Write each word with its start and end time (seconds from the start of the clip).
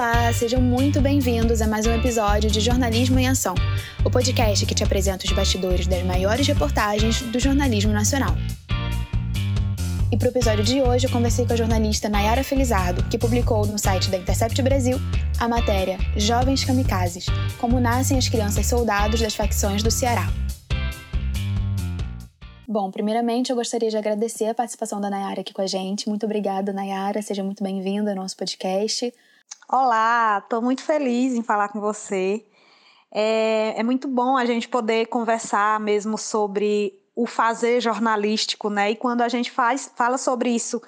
Olá, 0.00 0.32
sejam 0.32 0.62
muito 0.62 0.98
bem-vindos 0.98 1.60
a 1.60 1.66
mais 1.66 1.86
um 1.86 1.94
episódio 1.94 2.50
de 2.50 2.58
Jornalismo 2.58 3.18
em 3.18 3.28
Ação, 3.28 3.54
o 4.02 4.10
podcast 4.10 4.64
que 4.64 4.74
te 4.74 4.82
apresenta 4.82 5.26
os 5.26 5.32
bastidores 5.32 5.86
das 5.86 6.02
maiores 6.04 6.46
reportagens 6.46 7.20
do 7.20 7.38
jornalismo 7.38 7.92
nacional. 7.92 8.34
E 10.10 10.16
para 10.16 10.28
o 10.28 10.30
episódio 10.30 10.64
de 10.64 10.80
hoje, 10.80 11.06
eu 11.06 11.10
conversei 11.10 11.44
com 11.44 11.52
a 11.52 11.56
jornalista 11.56 12.08
Nayara 12.08 12.42
Felizardo, 12.42 13.04
que 13.10 13.18
publicou 13.18 13.66
no 13.66 13.78
site 13.78 14.08
da 14.08 14.16
Intercept 14.16 14.62
Brasil 14.62 14.96
a 15.38 15.46
matéria 15.46 15.98
Jovens 16.16 16.64
Kamikazes 16.64 17.26
Como 17.60 17.78
Nascem 17.78 18.16
as 18.16 18.26
Crianças 18.26 18.64
Soldados 18.64 19.20
das 19.20 19.34
Facções 19.34 19.82
do 19.82 19.90
Ceará. 19.90 20.32
Bom, 22.66 22.90
primeiramente 22.90 23.50
eu 23.50 23.56
gostaria 23.56 23.90
de 23.90 23.98
agradecer 23.98 24.46
a 24.46 24.54
participação 24.54 24.98
da 24.98 25.10
Nayara 25.10 25.42
aqui 25.42 25.52
com 25.52 25.60
a 25.60 25.66
gente. 25.66 26.08
Muito 26.08 26.24
obrigada, 26.24 26.72
Nayara. 26.72 27.20
Seja 27.20 27.44
muito 27.44 27.62
bem-vinda 27.62 28.12
ao 28.12 28.16
nosso 28.16 28.34
podcast. 28.34 29.12
Olá, 29.72 30.40
estou 30.42 30.60
muito 30.60 30.82
feliz 30.82 31.32
em 31.32 31.44
falar 31.44 31.68
com 31.68 31.78
você. 31.78 32.44
É, 33.08 33.78
é 33.78 33.82
muito 33.84 34.08
bom 34.08 34.36
a 34.36 34.44
gente 34.44 34.68
poder 34.68 35.06
conversar 35.06 35.78
mesmo 35.78 36.18
sobre 36.18 37.00
o 37.14 37.24
fazer 37.24 37.80
jornalístico, 37.80 38.68
né? 38.68 38.90
E 38.90 38.96
quando 38.96 39.20
a 39.20 39.28
gente 39.28 39.48
faz, 39.48 39.88
fala 39.94 40.18
sobre 40.18 40.50
isso 40.50 40.82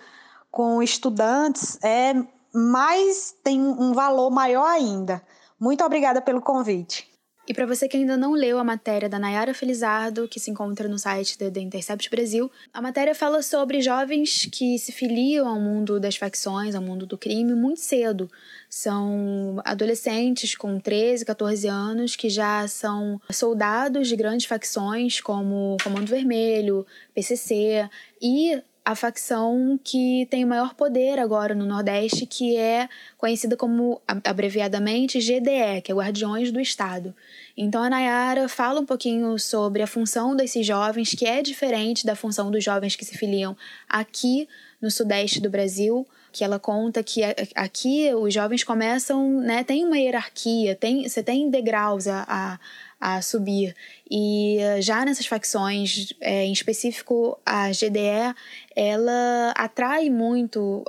com 0.50 0.82
estudantes, 0.82 1.78
é 1.80 2.12
mais 2.52 3.32
tem 3.45 3.60
um 3.60 3.92
valor 3.92 4.32
maior 4.32 4.66
ainda. 4.66 5.22
Muito 5.60 5.84
obrigada 5.84 6.20
pelo 6.20 6.42
convite. 6.42 7.08
E 7.46 7.52
para 7.52 7.66
você 7.66 7.88
que 7.88 7.96
ainda 7.96 8.16
não 8.16 8.32
leu 8.34 8.56
a 8.59 8.64
matéria 8.64 9.09
da 9.09 9.19
Nayara 9.19 9.52
Felizardo, 9.52 10.28
que 10.28 10.38
se 10.38 10.48
encontra 10.48 10.88
no 10.88 10.96
site 10.96 11.37
da 11.37 11.50
The 11.50 11.60
Intercept 11.60 12.09
Brasil, 12.09 12.48
a 12.73 12.80
matéria 12.80 13.16
fala 13.16 13.42
sobre 13.42 13.80
jovens 13.80 14.46
que 14.46 14.78
se 14.78 14.92
filiam 14.92 15.48
ao 15.48 15.59
mundo 15.59 15.98
das 15.98 16.14
facções, 16.14 16.77
ao 16.77 16.83
mundo 16.83 17.05
do 17.05 17.19
crime, 17.19 17.52
muito 17.52 17.80
cedo. 17.80 18.30
São 18.70 19.61
adolescentes 19.64 20.55
com 20.55 20.78
13, 20.78 21.25
14 21.25 21.66
anos 21.66 22.14
que 22.14 22.31
já 22.31 22.66
são 22.69 23.20
soldados 23.28 24.06
de 24.06 24.14
grandes 24.14 24.47
facções 24.47 25.20
como 25.20 25.77
Comando 25.83 26.06
Vermelho, 26.06 26.86
PCC 27.12 27.88
e 28.20 28.62
a 28.84 28.97
facção 28.97 29.78
que 29.83 30.27
tem 30.28 30.44
o 30.44 30.48
maior 30.48 30.75
poder 30.75 31.19
agora 31.19 31.55
no 31.55 31.64
Nordeste, 31.64 32.27
que 32.27 32.56
é 32.56 32.88
conhecida 33.16 33.56
como 33.56 34.00
abreviadamente 34.25 35.20
GDE, 35.20 35.83
que 35.84 35.92
é 35.92 35.94
Guardiões 35.94 36.50
do 36.50 36.61
Estado. 36.61 37.14
Então 37.56 37.83
a 37.83 37.91
Nayara 37.91 38.48
fala 38.48 38.81
um 38.81 38.86
pouquinho 38.86 39.39
sobre 39.39 39.83
a 39.83 39.86
função 39.86 40.34
desses 40.34 40.67
jovens, 40.67 41.14
que 41.14 41.27
é 41.27 41.42
diferente 41.42 42.06
da 42.06 42.17
função 42.17 42.50
dos 42.50 42.64
jovens 42.64 42.97
que 42.97 43.05
se 43.05 43.17
filiam 43.17 43.56
aqui 43.89 44.48
no 44.81 44.91
Sudeste 44.91 45.41
do 45.41 45.50
Brasil, 45.50 46.06
que 46.33 46.42
ela 46.42 46.58
conta 46.58 47.02
que 47.02 47.20
aqui 47.55 48.12
os 48.14 48.33
jovens 48.33 48.64
começam, 48.64 49.41
né, 49.41 49.62
tem 49.62 49.84
uma 49.84 49.98
hierarquia, 49.98 50.75
tem, 50.75 51.08
você 51.08 51.22
tem 51.22 51.50
degraus 51.50 52.08
a, 52.08 52.25
a 52.27 52.58
a 53.02 53.20
subir. 53.20 53.75
E 54.08 54.58
já 54.80 55.05
nessas 55.05 55.27
facções, 55.27 56.12
é, 56.20 56.44
em 56.44 56.53
específico 56.53 57.36
a 57.44 57.69
GDE, 57.70 58.33
ela 58.77 59.53
atrai 59.56 60.08
muito 60.08 60.84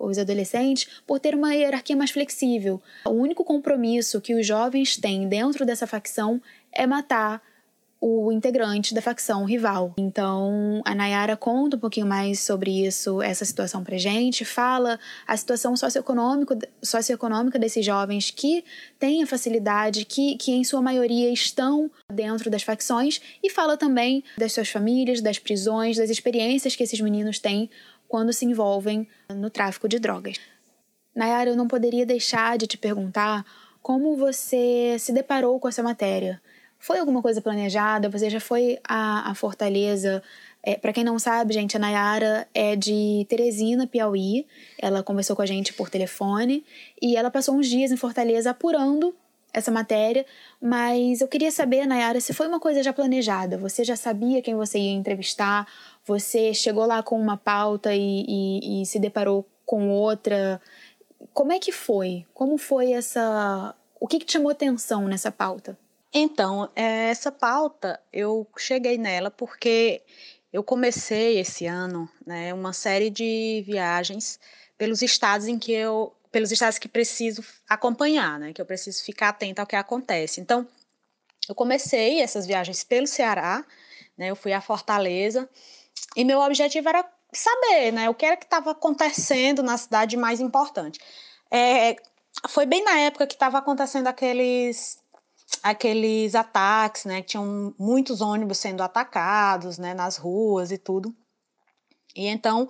os 0.00 0.18
adolescentes 0.18 0.88
por 1.06 1.20
ter 1.20 1.36
uma 1.36 1.54
hierarquia 1.54 1.94
mais 1.94 2.10
flexível. 2.10 2.82
O 3.04 3.10
único 3.10 3.44
compromisso 3.44 4.20
que 4.20 4.34
os 4.34 4.44
jovens 4.44 4.96
têm 4.96 5.28
dentro 5.28 5.64
dessa 5.64 5.86
facção 5.86 6.42
é 6.72 6.84
matar 6.84 7.40
o 8.04 8.32
integrante 8.32 8.92
da 8.92 9.00
facção 9.00 9.44
rival. 9.44 9.94
Então, 9.96 10.82
a 10.84 10.92
Nayara 10.92 11.36
conta 11.36 11.76
um 11.76 11.78
pouquinho 11.78 12.04
mais 12.04 12.40
sobre 12.40 12.84
isso, 12.84 13.22
essa 13.22 13.44
situação 13.44 13.84
pra 13.84 13.96
gente, 13.96 14.44
fala 14.44 14.98
a 15.24 15.36
situação 15.36 15.76
socioeconômico, 15.76 16.58
socioeconômica 16.82 17.60
desses 17.60 17.86
jovens 17.86 18.32
que 18.32 18.64
têm 18.98 19.22
a 19.22 19.26
facilidade, 19.26 20.04
que, 20.04 20.36
que 20.36 20.50
em 20.50 20.64
sua 20.64 20.82
maioria 20.82 21.32
estão 21.32 21.88
dentro 22.12 22.50
das 22.50 22.64
facções, 22.64 23.20
e 23.40 23.48
fala 23.48 23.76
também 23.76 24.24
das 24.36 24.52
suas 24.52 24.68
famílias, 24.68 25.20
das 25.20 25.38
prisões, 25.38 25.96
das 25.96 26.10
experiências 26.10 26.74
que 26.74 26.82
esses 26.82 27.00
meninos 27.00 27.38
têm 27.38 27.70
quando 28.08 28.32
se 28.32 28.44
envolvem 28.44 29.06
no 29.32 29.48
tráfico 29.48 29.88
de 29.88 30.00
drogas. 30.00 30.40
Nayara, 31.14 31.50
eu 31.50 31.56
não 31.56 31.68
poderia 31.68 32.04
deixar 32.04 32.58
de 32.58 32.66
te 32.66 32.76
perguntar 32.76 33.46
como 33.80 34.16
você 34.16 34.96
se 34.98 35.12
deparou 35.12 35.60
com 35.60 35.68
essa 35.68 35.84
matéria. 35.84 36.42
Foi 36.82 36.98
alguma 36.98 37.22
coisa 37.22 37.40
planejada? 37.40 38.08
Você 38.08 38.28
já 38.28 38.40
foi 38.40 38.76
à, 38.82 39.32
Fortaleza? 39.36 40.20
É, 40.60 40.76
para 40.76 40.92
quem 40.92 41.04
não 41.04 41.16
sabe, 41.16 41.54
gente, 41.54 41.76
a 41.76 41.80
Nayara 41.80 42.48
é 42.52 42.74
de 42.74 43.24
Teresina, 43.28 43.86
Piauí. 43.86 44.44
Ela 44.80 45.00
conversou 45.00 45.36
com 45.36 45.42
a 45.42 45.46
gente 45.46 45.72
por 45.72 45.88
telefone 45.88 46.64
e 47.00 47.16
ela 47.16 47.30
passou 47.30 47.54
uns 47.54 47.68
dias 47.68 47.92
em 47.92 47.96
Fortaleza 47.96 48.50
apurando 48.50 49.14
essa 49.52 49.70
matéria, 49.70 50.26
mas 50.60 51.20
eu 51.20 51.28
queria 51.28 51.52
saber, 51.52 51.86
Nayara, 51.86 52.20
se 52.20 52.32
foi 52.32 52.48
uma 52.48 52.58
coisa 52.58 52.82
já 52.82 52.92
planejada. 52.92 53.56
Você 53.58 53.84
já 53.84 53.94
sabia 53.94 54.42
quem 54.42 54.56
você 54.56 54.80
ia 54.80 54.92
entrevistar? 54.92 55.68
Você 56.04 56.52
chegou 56.52 56.84
lá 56.84 57.00
com 57.00 57.16
uma 57.16 57.36
pauta 57.36 57.94
e, 57.94 58.24
e, 58.26 58.82
e 58.82 58.86
se 58.86 58.98
deparou 58.98 59.46
com 59.64 59.88
outra? 59.88 60.60
Como 61.32 61.52
é 61.52 61.60
que 61.60 61.70
foi? 61.70 62.26
Como 62.34 62.58
foi 62.58 62.90
essa. 62.90 63.72
O 64.00 64.08
que, 64.08 64.18
que 64.18 64.26
te 64.26 64.32
chamou 64.32 64.50
atenção 64.50 65.06
nessa 65.06 65.30
pauta? 65.30 65.78
Então, 66.12 66.70
é, 66.76 67.08
essa 67.08 67.32
pauta 67.32 67.98
eu 68.12 68.46
cheguei 68.58 68.98
nela 68.98 69.30
porque 69.30 70.02
eu 70.52 70.62
comecei 70.62 71.38
esse 71.38 71.66
ano 71.66 72.08
né, 72.26 72.52
uma 72.52 72.74
série 72.74 73.08
de 73.08 73.62
viagens 73.66 74.38
pelos 74.76 75.00
estados 75.00 75.46
em 75.46 75.58
que 75.58 75.72
eu 75.72 76.14
pelos 76.30 76.50
estados 76.50 76.78
que 76.78 76.88
preciso 76.88 77.44
acompanhar, 77.68 78.38
né, 78.38 78.52
que 78.54 78.60
eu 78.60 78.64
preciso 78.64 79.04
ficar 79.04 79.28
atenta 79.30 79.60
ao 79.60 79.66
que 79.66 79.76
acontece. 79.76 80.40
Então, 80.40 80.66
eu 81.46 81.54
comecei 81.54 82.20
essas 82.20 82.46
viagens 82.46 82.82
pelo 82.82 83.06
Ceará, 83.06 83.62
né, 84.16 84.30
eu 84.30 84.36
fui 84.36 84.52
a 84.52 84.60
Fortaleza 84.60 85.48
e 86.16 86.24
meu 86.24 86.40
objetivo 86.40 86.88
era 86.88 87.04
saber, 87.32 87.92
né, 87.92 88.08
o 88.08 88.14
que 88.14 88.24
era 88.24 88.36
que 88.36 88.44
estava 88.44 88.70
acontecendo 88.70 89.62
na 89.62 89.76
cidade 89.76 90.16
mais 90.16 90.40
importante. 90.40 91.00
É, 91.50 91.96
foi 92.48 92.64
bem 92.64 92.82
na 92.82 92.98
época 93.00 93.26
que 93.26 93.34
estava 93.34 93.58
acontecendo 93.58 94.06
aqueles 94.06 95.01
aqueles 95.62 96.34
ataques, 96.34 97.04
né? 97.04 97.22
Tinham 97.22 97.74
muitos 97.78 98.20
ônibus 98.20 98.58
sendo 98.58 98.82
atacados, 98.82 99.78
né? 99.78 99.94
Nas 99.94 100.16
ruas 100.16 100.70
e 100.70 100.78
tudo. 100.78 101.14
E 102.14 102.26
então 102.26 102.68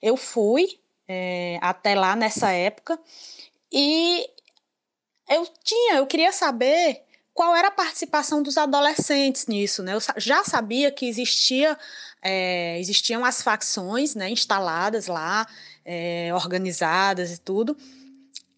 eu 0.00 0.16
fui 0.16 0.80
é, 1.08 1.58
até 1.62 1.94
lá 1.94 2.14
nessa 2.14 2.50
época 2.52 2.98
e 3.72 4.26
eu 5.28 5.46
tinha, 5.64 5.96
eu 5.96 6.06
queria 6.06 6.32
saber 6.32 7.02
qual 7.32 7.56
era 7.56 7.68
a 7.68 7.72
participação 7.72 8.42
dos 8.42 8.58
adolescentes 8.58 9.46
nisso, 9.46 9.82
né? 9.82 9.94
Eu 9.94 10.00
já 10.18 10.44
sabia 10.44 10.90
que 10.90 11.06
existia, 11.06 11.78
é, 12.20 12.78
existiam 12.78 13.24
as 13.24 13.40
facções, 13.40 14.14
né? 14.14 14.28
Instaladas 14.28 15.06
lá, 15.06 15.46
é, 15.84 16.30
organizadas 16.34 17.32
e 17.32 17.38
tudo 17.38 17.76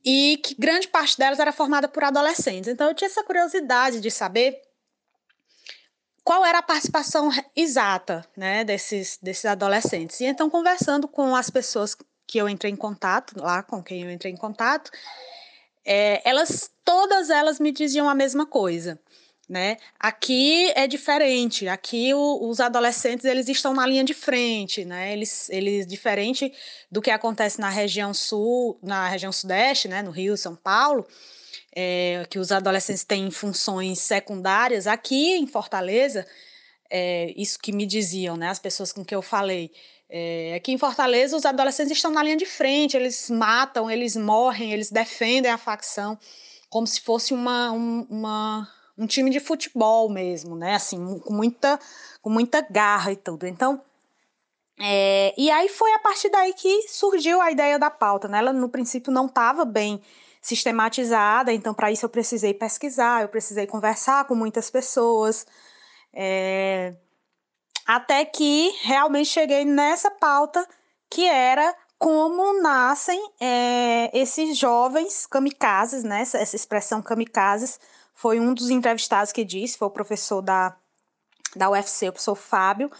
e 0.04 0.37
que 0.42 0.54
grande 0.54 0.87
parte 0.88 1.16
delas 1.16 1.38
era 1.38 1.53
formada 1.53 1.88
por 1.88 2.04
adolescentes. 2.04 2.69
Então 2.69 2.88
eu 2.88 2.94
tinha 2.94 3.09
essa 3.09 3.25
curiosidade 3.25 4.00
de 4.00 4.10
saber 4.10 4.60
qual 6.22 6.44
era 6.44 6.59
a 6.59 6.62
participação 6.62 7.31
exata 7.56 8.26
né, 8.37 8.64
desses, 8.64 9.19
desses 9.22 9.44
adolescentes. 9.44 10.20
E 10.20 10.25
então, 10.25 10.50
conversando 10.50 11.09
com 11.09 11.34
as 11.34 11.50
pessoas 11.50 11.97
que 12.26 12.38
eu 12.38 12.48
entrei 12.48 12.72
em 12.72 12.76
contato, 12.76 13.34
lá 13.38 13.62
com 13.62 13.82
quem 13.82 14.03
eu 14.03 14.10
entrei 14.10 14.32
em 14.32 14.37
contato, 14.37 14.91
é, 15.84 16.26
elas, 16.28 16.70
todas 16.84 17.31
elas 17.31 17.60
me 17.60 17.70
diziam 17.70 18.09
a 18.09 18.14
mesma 18.14 18.47
coisa 18.47 18.98
né? 19.49 19.77
Aqui 19.99 20.72
é 20.75 20.87
diferente. 20.87 21.69
Aqui 21.69 22.15
o, 22.15 22.49
os 22.49 22.60
adolescentes 22.60 23.25
eles 23.25 23.49
estão 23.49 23.75
na 23.75 23.87
linha 23.87 24.05
de 24.05 24.15
frente, 24.15 24.84
né? 24.84 25.12
Eles, 25.12 25.49
eles 25.50 25.87
diferente 25.87 26.53
do 26.91 27.03
que 27.03 27.10
acontece 27.10 27.60
na 27.60 27.69
região 27.69 28.14
sul, 28.14 28.79
na 28.82 29.08
região 29.08 29.32
sudeste, 29.32 29.88
né? 29.88 30.02
No 30.02 30.11
Rio, 30.11 30.37
São 30.37 30.56
Paulo, 30.56 31.06
é, 31.75 32.26
que 32.31 32.38
os 32.38 32.50
adolescentes 32.52 33.05
têm 33.05 33.31
funções 33.31 33.99
secundárias. 34.00 34.87
Aqui 34.87 35.32
em 35.37 35.47
Fortaleza, 35.47 36.26
é, 36.90 37.32
isso 37.37 37.58
que 37.58 37.73
me 37.73 37.87
diziam, 37.87 38.37
né? 38.37 38.49
As 38.49 38.58
pessoas 38.58 38.93
com 38.93 39.05
que 39.05 39.14
eu 39.14 39.23
falei. 39.23 39.70
É, 40.08 40.55
aqui 40.56 40.73
em 40.73 40.79
Fortaleza, 40.79 41.37
os 41.37 41.44
adolescentes 41.44 41.93
estão 41.93 42.11
na 42.11 42.23
linha 42.23 42.37
de 42.37 42.47
frente. 42.47 42.97
Eles 42.97 43.29
matam, 43.29 43.90
eles 43.90 44.17
morrem, 44.17 44.73
eles 44.73 44.90
defendem 44.90 45.50
a 45.50 45.58
facção 45.58 46.19
como 46.75 46.88
se 46.88 47.00
fosse 47.00 47.32
uma, 47.32 47.70
um, 47.70 48.05
uma 48.11 48.69
um 48.96 49.06
time 49.06 49.31
de 49.31 49.41
futebol 49.41 50.08
mesmo, 50.08 50.56
né? 50.56 50.75
Assim, 50.75 51.19
com 51.20 51.32
muita, 51.32 51.79
com 52.23 52.31
muita 52.31 52.61
garra 52.61 53.12
e 53.12 53.17
tudo. 53.17 53.46
Então, 53.46 53.82
é, 54.79 55.35
e 55.37 55.50
aí 55.50 55.69
foi 55.69 55.93
a 55.93 55.99
partir 55.99 56.31
daí 56.31 56.52
que 56.52 56.88
surgiu 56.88 57.41
a 57.41 57.50
ideia 57.50 57.79
da 57.79 57.91
pauta, 57.91 58.29
né? 58.29 58.38
Ela 58.38 58.52
no 58.52 58.69
princípio 58.69 59.12
não 59.12 59.26
estava 59.26 59.64
bem 59.64 60.02
sistematizada, 60.43 61.52
então 61.52 61.73
para 61.73 61.91
isso 61.91 62.05
eu 62.05 62.11
precisei 62.11 62.52
pesquisar, 62.52 63.23
eu 63.23 63.29
precisei 63.29 63.67
conversar 63.67 64.26
com 64.26 64.35
muitas 64.35 64.70
pessoas, 64.70 65.47
é, 66.12 66.94
até 67.87 68.25
que 68.25 68.70
realmente 68.82 69.31
cheguei 69.31 69.64
nessa 69.64 70.11
pauta 70.11 70.67
que 71.08 71.26
era 71.26 71.75
como 71.99 72.61
nascem 72.61 73.19
é, 73.40 74.11
esses 74.12 74.58
jovens 74.58 75.26
kamikazes, 75.26 76.05
né? 76.05 76.20
Essa, 76.20 76.56
expressão 76.56 77.00
kamikazes 77.00 77.79
foi 78.25 78.41
um 78.41 78.55
dos 78.55 78.71
entrevistados 78.71 79.32
que 79.32 79.44
disse, 79.44 79.76
foi 79.76 79.87
o 79.87 79.91
professor 79.91 80.41
da, 80.41 80.75
da 81.55 81.69
UFC, 81.69 82.09
o 82.09 82.12
professor 82.12 82.35
Fábio. 82.35 82.91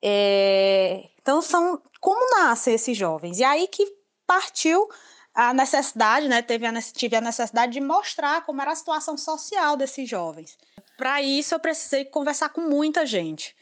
É, 0.00 1.08
então, 1.20 1.42
são 1.42 1.82
como 2.00 2.38
nascem 2.38 2.72
esses 2.72 2.96
jovens? 2.96 3.40
E 3.40 3.42
aí 3.42 3.66
que 3.66 3.84
partiu 4.24 4.88
a 5.34 5.52
necessidade, 5.52 6.28
né? 6.28 6.40
Teve 6.40 6.66
a, 6.66 6.72
tive 6.80 7.16
a 7.16 7.20
necessidade 7.20 7.72
de 7.72 7.80
mostrar 7.80 8.46
como 8.46 8.62
era 8.62 8.70
a 8.70 8.76
situação 8.76 9.18
social 9.18 9.76
desses 9.76 10.08
jovens. 10.08 10.56
Para 10.96 11.20
isso, 11.20 11.52
eu 11.52 11.58
precisei 11.58 12.04
conversar 12.04 12.50
com 12.50 12.60
muita 12.60 13.04
gente. 13.04 13.56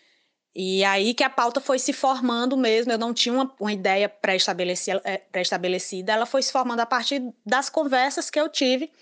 E 0.54 0.84
aí 0.84 1.14
que 1.14 1.24
a 1.24 1.30
pauta 1.30 1.58
foi 1.58 1.78
se 1.78 1.94
formando 1.94 2.54
mesmo, 2.54 2.92
eu 2.92 2.98
não 2.98 3.14
tinha 3.14 3.32
uma, 3.34 3.50
uma 3.58 3.72
ideia 3.72 4.04
é, 5.04 5.16
pré-estabelecida, 5.16 6.12
ela 6.12 6.26
foi 6.26 6.42
se 6.42 6.52
formando 6.52 6.80
a 6.80 6.86
partir 6.86 7.32
das 7.46 7.70
conversas 7.70 8.28
que 8.28 8.38
eu 8.38 8.50
tive 8.50 8.92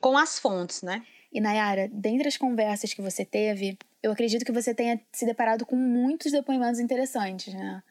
com 0.00 0.18
as 0.18 0.40
fontes, 0.40 0.82
né? 0.82 1.06
E 1.36 1.40
Nayara, 1.40 1.86
dentre 1.92 2.28
as 2.28 2.38
conversas 2.38 2.94
que 2.94 3.02
você 3.02 3.22
teve, 3.22 3.76
eu 4.02 4.10
acredito 4.10 4.42
que 4.42 4.50
você 4.50 4.74
tenha 4.74 4.98
se 5.12 5.26
deparado 5.26 5.66
com 5.66 5.76
muitos 5.76 6.32
depoimentos 6.32 6.80
interessantes, 6.80 7.52
né? 7.52 7.82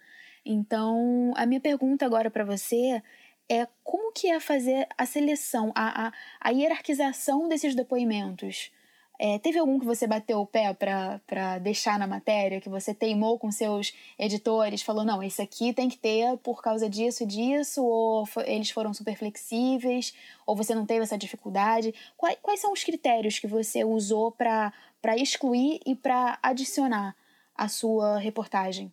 Então, 0.43 1.31
a 1.35 1.45
minha 1.45 1.61
pergunta 1.61 2.07
agora 2.07 2.31
para 2.31 2.43
você 2.43 3.03
é 3.47 3.67
como 3.83 4.11
que 4.11 4.31
é 4.31 4.39
fazer 4.39 4.87
a 4.97 5.05
seleção, 5.05 5.71
a, 5.75 6.07
a, 6.07 6.11
a 6.41 6.49
hierarquização 6.49 7.47
desses 7.47 7.75
depoimentos? 7.75 8.71
É, 9.17 9.39
teve 9.39 9.57
algum 9.57 9.79
que 9.79 9.85
você 9.85 10.05
bateu 10.05 10.39
o 10.39 10.45
pé 10.45 10.73
para 10.73 11.59
deixar 11.59 11.97
na 11.97 12.05
matéria, 12.05 12.59
que 12.59 12.69
você 12.69 12.93
teimou 12.93 13.39
com 13.39 13.51
seus 13.51 13.93
editores, 14.19 14.81
falou, 14.81 15.05
não, 15.05 15.23
esse 15.23 15.41
aqui 15.41 15.73
tem 15.73 15.87
que 15.87 15.97
ter 15.97 16.37
por 16.37 16.61
causa 16.61 16.89
disso 16.89 17.23
e 17.23 17.25
disso, 17.25 17.83
ou 17.83 18.27
eles 18.45 18.69
foram 18.69 18.93
super 18.93 19.17
flexíveis, 19.17 20.13
ou 20.45 20.55
você 20.55 20.75
não 20.75 20.85
teve 20.85 21.03
essa 21.03 21.17
dificuldade? 21.17 21.93
Quais, 22.17 22.37
quais 22.41 22.59
são 22.59 22.73
os 22.73 22.83
critérios 22.83 23.39
que 23.39 23.47
você 23.47 23.83
usou 23.83 24.31
para 24.31 24.71
excluir 25.17 25.79
e 25.85 25.95
para 25.95 26.37
adicionar 26.41 27.15
à 27.55 27.69
sua 27.69 28.17
reportagem? 28.17 28.91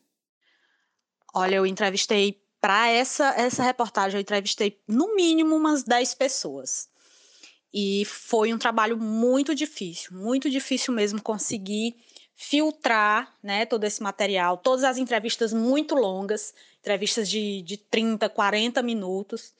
Olha, 1.35 1.57
eu 1.57 1.67
entrevistei, 1.67 2.41
para 2.61 2.89
essa, 2.89 3.35
essa 3.37 3.65
reportagem, 3.65 4.19
eu 4.19 4.23
entrevistei 4.23 4.81
no 4.87 5.17
mínimo 5.17 5.57
umas 5.57 5.83
10 5.83 6.15
pessoas. 6.15 6.89
E 7.73 8.05
foi 8.05 8.53
um 8.53 8.59
trabalho 8.59 8.99
muito 8.99 9.55
difícil, 9.55 10.13
muito 10.13 10.51
difícil 10.51 10.93
mesmo 10.93 11.23
conseguir 11.23 11.97
filtrar 12.37 13.33
né, 13.43 13.65
todo 13.65 13.85
esse 13.85 14.03
material, 14.03 14.57
todas 14.57 14.85
as 14.85 14.99
entrevistas 14.99 15.53
muito 15.53 15.95
longas, 15.95 16.53
entrevistas 16.81 17.29
de, 17.31 17.63
de 17.63 17.77
30, 17.77 18.29
40 18.29 18.83
minutos. 18.83 19.55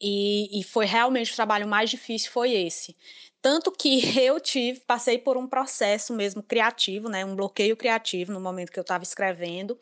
E, 0.00 0.60
e 0.60 0.62
foi 0.62 0.86
realmente 0.86 1.32
o 1.32 1.36
trabalho 1.36 1.66
mais 1.66 1.90
difícil 1.90 2.30
foi 2.30 2.52
esse. 2.52 2.96
Tanto 3.42 3.72
que 3.72 4.18
eu 4.20 4.38
tive, 4.38 4.80
passei 4.80 5.18
por 5.18 5.36
um 5.36 5.46
processo 5.46 6.12
mesmo 6.12 6.42
criativo, 6.42 7.08
né, 7.08 7.24
um 7.24 7.34
bloqueio 7.34 7.76
criativo 7.76 8.32
no 8.32 8.40
momento 8.40 8.70
que 8.70 8.78
eu 8.78 8.82
estava 8.82 9.02
escrevendo, 9.02 9.78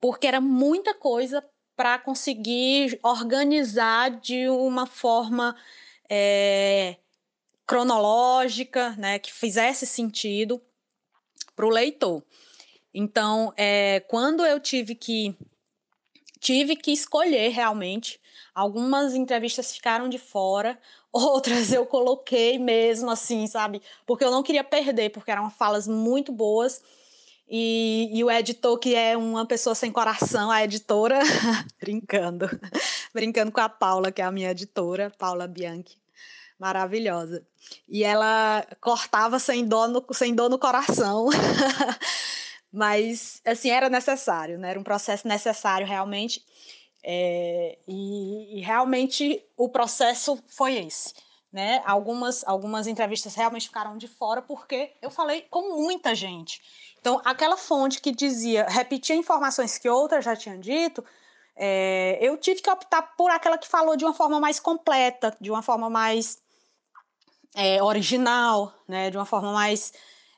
porque 0.00 0.26
era 0.26 0.40
muita 0.40 0.94
coisa 0.94 1.44
para 1.74 1.98
conseguir 1.98 2.98
organizar 3.02 4.10
de 4.10 4.48
uma 4.48 4.86
forma 4.86 5.54
é, 6.08 6.96
cronológica, 7.66 8.90
né, 8.96 9.18
que 9.18 9.32
fizesse 9.32 9.86
sentido 9.86 10.62
para 11.54 11.66
o 11.66 11.70
leitor. 11.70 12.22
Então, 12.92 13.52
é, 13.56 14.00
quando 14.08 14.44
eu 14.44 14.60
tive 14.60 14.94
que 14.94 15.36
tive 16.40 16.76
que 16.76 16.92
escolher 16.92 17.48
realmente, 17.48 18.20
algumas 18.54 19.14
entrevistas 19.14 19.74
ficaram 19.74 20.08
de 20.08 20.18
fora, 20.18 20.78
outras 21.12 21.72
eu 21.72 21.84
coloquei 21.86 22.58
mesmo 22.58 23.10
assim, 23.10 23.46
sabe? 23.46 23.82
Porque 24.06 24.24
eu 24.24 24.30
não 24.30 24.42
queria 24.42 24.64
perder, 24.64 25.10
porque 25.10 25.30
eram 25.30 25.50
falas 25.50 25.88
muito 25.88 26.30
boas. 26.32 26.82
E, 27.48 28.10
e, 28.12 28.24
o 28.24 28.30
editor, 28.30 28.76
que 28.76 28.94
é 28.94 29.16
uma 29.16 29.46
pessoa 29.46 29.72
sem 29.74 29.92
coração, 29.92 30.50
a 30.50 30.64
editora, 30.64 31.20
brincando, 31.80 32.48
brincando 33.16 33.50
com 33.50 33.60
a 33.60 33.68
Paula, 33.68 34.12
que 34.12 34.20
é 34.20 34.24
a 34.26 34.30
minha 34.30 34.50
editora, 34.50 35.10
Paula 35.18 35.48
Bianchi, 35.48 35.96
maravilhosa. 36.58 37.42
E 37.88 38.04
ela 38.04 38.62
cortava 38.78 39.38
sem 39.38 39.64
dor 39.66 39.88
no, 39.88 40.04
sem 40.12 40.34
dor 40.34 40.50
no 40.50 40.58
coração. 40.58 41.28
Mas, 42.70 43.40
assim, 43.42 43.70
era 43.70 43.88
necessário, 43.88 44.58
né? 44.58 44.68
Era 44.68 44.78
um 44.78 44.84
processo 44.84 45.26
necessário, 45.26 45.86
realmente. 45.86 46.44
É, 47.02 47.78
e, 47.88 48.58
e, 48.58 48.60
realmente 48.60 49.42
o 49.56 49.66
processo 49.70 50.38
foi 50.46 50.74
esse. 50.74 51.14
Né? 51.50 51.80
Algumas, 51.86 52.44
algumas 52.46 52.86
entrevistas 52.86 53.34
realmente 53.34 53.68
ficaram 53.68 53.96
de 53.96 54.06
fora 54.06 54.42
porque 54.42 54.92
eu 55.00 55.10
falei 55.10 55.46
com 55.48 55.80
muita 55.80 56.14
gente. 56.14 56.60
Então, 57.00 57.22
aquela 57.24 57.56
fonte 57.56 57.98
que 57.98 58.12
dizia, 58.12 58.66
repetia 58.68 59.16
informações 59.16 59.78
que 59.78 59.88
outras 59.88 60.22
já 60.22 60.36
tinham 60.36 60.60
dito, 60.60 61.02
é, 61.56 62.18
eu 62.20 62.36
tive 62.36 62.60
que 62.60 62.70
optar 62.70 63.02
por 63.16 63.30
aquela 63.30 63.56
que 63.56 63.66
falou 63.66 63.96
de 63.96 64.04
uma 64.04 64.12
forma 64.12 64.38
mais 64.38 64.60
completa, 64.60 65.36
de 65.40 65.50
uma 65.50 65.62
forma 65.62 65.88
mais 65.88 66.38
é, 67.54 67.82
original, 67.82 68.72
né? 68.86 69.10
de 69.10 69.16
uma 69.16 69.24
forma 69.24 69.52
mais 69.52 69.92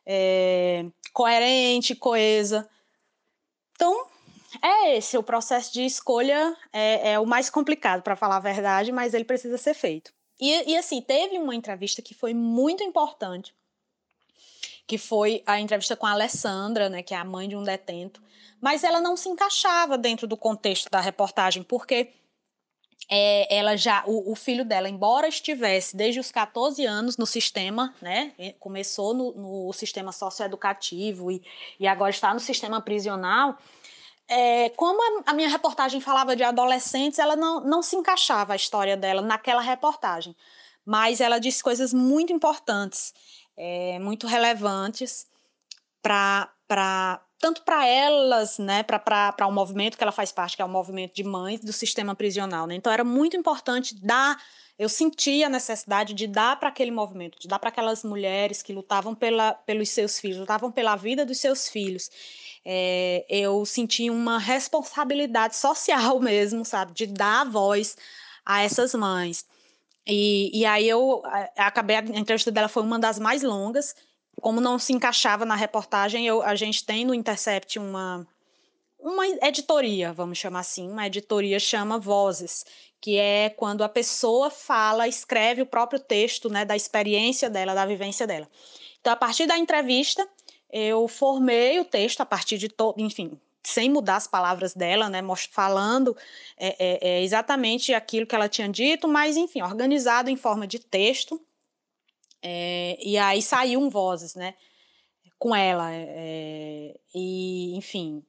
é, 0.06 0.87
coerente, 1.12 1.97
coesa. 1.97 2.69
Então, 3.75 4.06
é 4.62 4.97
esse 4.97 5.19
o 5.19 5.23
processo 5.23 5.73
de 5.73 5.85
escolha 5.85 6.56
é, 6.73 7.12
é 7.12 7.19
o 7.19 7.26
mais 7.26 7.50
complicado, 7.50 8.03
para 8.03 8.17
falar 8.17 8.37
a 8.37 8.41
verdade, 8.41 8.93
mas 8.93 9.12
ele 9.12 9.25
precisa 9.25 9.59
ser 9.59 9.75
feito. 9.75 10.12
E, 10.41 10.71
e 10.73 10.76
assim, 10.76 11.03
teve 11.03 11.37
uma 11.37 11.55
entrevista 11.55 12.00
que 12.00 12.14
foi 12.14 12.32
muito 12.32 12.85
importante, 12.85 13.53
que 14.88 14.96
foi 14.96 15.43
a 15.46 15.61
entrevista 15.61 15.94
com 15.94 16.06
a 16.06 16.12
Alessandra, 16.12 16.88
né, 16.88 17.02
que 17.02 17.12
é 17.12 17.19
a 17.19 17.25
mãe 17.25 17.46
de 17.46 17.55
um 17.55 17.62
detento, 17.62 18.23
mas 18.58 18.82
ela 18.82 19.02
não 19.02 19.19
se 19.19 19.29
encaixava 19.29 19.99
dentro 19.99 20.26
do 20.26 20.35
contexto 20.35 20.90
da 20.90 20.99
reportagem, 20.99 21.62
porque 21.62 22.11
é, 23.11 23.55
ela 23.55 23.76
já, 23.76 24.02
o, 24.06 24.32
o, 24.32 24.35
filho 24.35 24.64
dela, 24.64 24.88
embora 24.88 25.29
estivesse 25.29 25.94
desde 25.94 26.19
os 26.19 26.32
14 26.32 26.87
anos 26.87 27.19
no 27.19 27.26
sistema, 27.26 27.94
né, 28.00 28.32
começou 28.58 29.12
no, 29.12 29.32
no 29.67 29.73
sistema 29.75 30.11
socioeducativo 30.11 31.31
e, 31.31 31.43
e 31.79 31.87
agora 31.87 32.11
está 32.11 32.32
no 32.32 32.40
sistema 32.40 32.81
prisional, 32.81 33.58
é, 34.26 34.70
como 34.70 35.23
a, 35.26 35.35
minha 35.35 35.50
reportagem 35.50 36.00
falava 36.00 36.35
de 36.35 36.43
adolescentes, 36.43 37.19
ela 37.19 37.37
não, 37.37 37.61
não 37.61 37.82
se 37.82 37.94
encaixava 37.94 38.54
a 38.54 38.57
história 38.57 38.97
dela 38.97 39.21
naquela 39.21 39.61
reportagem. 39.61 40.35
Mas 40.85 41.21
ela 41.21 41.38
disse 41.38 41.62
coisas 41.62 41.92
muito 41.92 42.33
importantes 42.33 43.12
é, 43.59 43.99
muito 43.99 44.27
relevantes 44.27 45.27
para 46.00 46.49
tanto 47.41 47.62
para 47.62 47.87
elas, 47.87 48.59
né, 48.59 48.83
para 48.83 49.35
o 49.43 49.47
um 49.47 49.53
movimento 49.53 49.97
que 49.97 50.03
ela 50.03 50.12
faz 50.12 50.33
parte, 50.33 50.57
que 50.57 50.62
é 50.62 50.65
o 50.65 50.69
movimento 50.69 51.15
de 51.15 51.23
mães 51.23 51.61
do 51.61 51.73
sistema 51.73 52.15
prisional. 52.15 52.67
Né? 52.67 52.75
Então 52.75 52.93
era 52.93 53.05
muito 53.05 53.37
importante 53.37 53.95
dar, 53.95 54.43
eu 54.77 54.88
sentia 54.88 55.47
a 55.47 55.50
necessidade 55.50 56.15
de 56.15 56.27
dar 56.27 56.59
para 56.59 56.69
aquele 56.69 56.91
movimento, 56.91 57.38
de 57.38 57.47
dar 57.47 57.61
para 57.61 57.69
aquelas 57.69 58.03
mulheres 58.03 58.61
que 58.61 58.73
lutavam 58.73 59.15
pela, 59.15 59.55
pelos 59.55 59.88
seus 59.91 60.19
filhos, 60.19 60.38
lutavam 60.38 60.73
pela 60.73 60.97
vida 60.97 61.25
dos 61.25 61.38
seus 61.38 61.69
filhos. 61.69 62.11
É, 62.65 63.25
eu 63.29 63.65
senti 63.65 64.11
uma 64.11 64.38
responsabilidade 64.38 65.55
social 65.55 66.19
mesmo, 66.21 66.65
sabe, 66.65 66.93
de 66.93 67.07
dar 67.07 67.49
voz 67.49 67.97
a 68.45 68.62
essas 68.62 68.95
mães. 68.95 69.47
E, 70.09 70.50
e 70.59 70.65
aí 70.65 70.88
eu 70.88 71.23
acabei, 71.55 71.97
a 71.97 72.00
entrevista 72.00 72.50
dela 72.50 72.69
foi 72.69 72.83
uma 72.83 72.99
das 72.99 73.19
mais 73.19 73.43
longas. 73.43 73.95
Como 74.41 74.61
não 74.61 74.79
se 74.79 74.93
encaixava 74.93 75.45
na 75.45 75.55
reportagem, 75.55 76.27
eu, 76.27 76.43
a 76.43 76.55
gente 76.55 76.85
tem 76.85 77.05
no 77.05 77.12
Intercept 77.12 77.79
uma, 77.79 78.27
uma 78.99 79.27
editoria, 79.27 80.12
vamos 80.12 80.38
chamar 80.38 80.61
assim, 80.61 80.91
uma 80.91 81.07
editoria 81.07 81.59
chama 81.61 81.99
Vozes, 81.99 82.65
que 83.00 83.17
é 83.17 83.50
quando 83.50 83.85
a 83.85 83.88
pessoa 83.88 84.49
fala, 84.49 85.07
escreve 85.07 85.61
o 85.61 85.67
próprio 85.67 86.00
texto 86.00 86.49
né, 86.49 86.65
da 86.65 86.75
experiência 86.75 87.50
dela, 87.50 87.75
da 87.75 87.85
vivência 87.85 88.27
dela. 88.27 88.49
Então, 89.00 89.12
a 89.12 89.17
partir 89.17 89.47
da 89.47 89.59
entrevista, 89.59 90.27
eu 90.71 91.07
formei 91.07 91.81
o 91.81 91.85
texto 91.85 92.21
a 92.21 92.27
partir 92.27 92.59
de 92.59 92.69
enfim, 92.97 93.38
sem 93.62 93.91
mudar 93.91 94.17
as 94.17 94.27
palavras 94.27 94.75
dela, 94.75 95.09
né, 95.09 95.23
falando 95.50 96.17
é, 96.57 96.69
é, 96.79 97.09
é, 97.09 97.23
exatamente 97.23 97.93
aquilo 97.93 98.27
que 98.27 98.35
ela 98.35 98.49
tinha 98.49 98.69
dito, 98.69 99.07
mas 99.09 99.37
enfim, 99.37 99.62
organizado 99.62 100.31
em 100.31 100.37
forma 100.37 100.67
de 100.67 100.79
texto. 100.79 101.41
É, 102.43 102.97
e 103.00 103.19
aí 103.19 103.43
saiu 103.43 103.81
um 103.81 103.91
vozes, 103.91 104.35
né, 104.35 104.55
com 105.38 105.55
ela. 105.55 105.91
É, 105.93 106.99
e 107.15 107.77
enfim, 107.77 108.25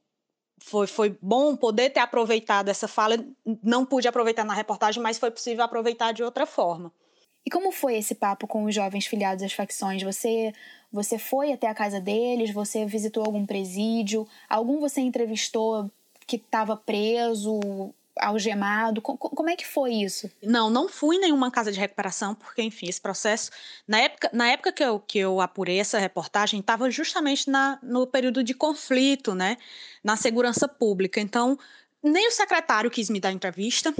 foi, 0.59 0.87
foi 0.87 1.17
bom 1.21 1.55
poder 1.55 1.89
ter 1.91 1.99
aproveitado 1.99 2.69
essa 2.69 2.87
fala. 2.87 3.15
Não 3.63 3.85
pude 3.85 4.07
aproveitar 4.07 4.43
na 4.43 4.53
reportagem, 4.53 5.01
mas 5.01 5.17
foi 5.17 5.31
possível 5.31 5.63
aproveitar 5.63 6.11
de 6.11 6.23
outra 6.23 6.45
forma. 6.45 6.91
E 7.45 7.49
como 7.49 7.71
foi 7.71 7.97
esse 7.97 8.15
papo 8.15 8.47
com 8.47 8.65
os 8.65 8.75
jovens 8.75 9.05
filiados 9.05 9.43
às 9.43 9.53
facções? 9.53 10.03
Você 10.03 10.53
você 10.91 11.19
foi 11.19 11.53
até 11.53 11.67
a 11.67 11.73
casa 11.73 12.01
deles? 12.01 12.51
Você 12.51 12.85
visitou 12.85 13.23
algum 13.23 13.45
presídio? 13.45 14.27
Algum 14.49 14.79
você 14.79 15.01
entrevistou 15.01 15.89
que 16.25 16.35
estava 16.35 16.75
preso? 16.75 17.93
algemado? 18.19 19.01
Como 19.01 19.49
é 19.49 19.55
que 19.55 19.65
foi 19.65 19.93
isso? 19.93 20.29
Não, 20.43 20.69
não 20.69 20.87
fui 20.87 21.15
em 21.15 21.21
nenhuma 21.21 21.49
casa 21.49 21.71
de 21.71 21.79
recuperação, 21.79 22.35
porque, 22.35 22.61
enfim, 22.61 22.87
esse 22.87 22.99
processo. 22.99 23.49
Na 23.87 23.99
época, 23.99 24.29
na 24.33 24.47
época 24.47 24.71
que, 24.71 24.83
eu, 24.83 24.99
que 24.99 25.19
eu 25.19 25.41
apurei 25.41 25.79
essa 25.79 25.97
reportagem, 25.97 26.59
estava 26.59 26.89
justamente 26.91 27.49
na, 27.49 27.79
no 27.81 28.05
período 28.05 28.43
de 28.43 28.53
conflito, 28.53 29.33
né? 29.33 29.57
Na 30.03 30.15
segurança 30.15 30.67
pública. 30.67 31.19
Então, 31.19 31.57
nem 32.03 32.27
o 32.27 32.31
secretário 32.31 32.91
quis 32.91 33.09
me 33.09 33.19
dar 33.19 33.31
entrevista, 33.31 33.93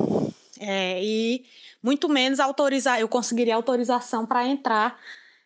é, 0.59 1.01
e 1.01 1.45
muito 1.81 2.09
menos 2.09 2.39
autorizar, 2.39 2.99
eu 2.99 3.07
conseguiria 3.07 3.55
autorização 3.55 4.25
para 4.25 4.45
entrar 4.45 4.99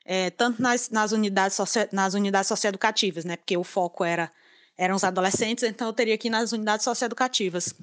é, 0.03 0.29
tanto 0.31 0.61
nas, 0.61 0.89
nas, 0.89 1.11
unidades 1.11 1.55
socio, 1.55 1.87
nas 1.91 2.13
unidades 2.13 2.47
socioeducativas, 2.47 3.23
né? 3.23 3.37
Porque 3.37 3.55
o 3.55 3.63
foco 3.63 4.03
era 4.03 4.31
eram 4.75 4.95
os 4.95 5.03
adolescentes, 5.03 5.63
então 5.63 5.87
eu 5.87 5.93
teria 5.93 6.17
que 6.17 6.27
ir 6.27 6.31
nas 6.31 6.51
unidades 6.51 6.83
socioeducativas. 6.83 7.75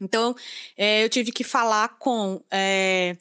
Então, 0.00 0.34
é, 0.74 1.04
eu 1.04 1.08
tive 1.10 1.30
que 1.30 1.44
falar 1.44 1.98
com 1.98 2.42
é, 2.50 3.14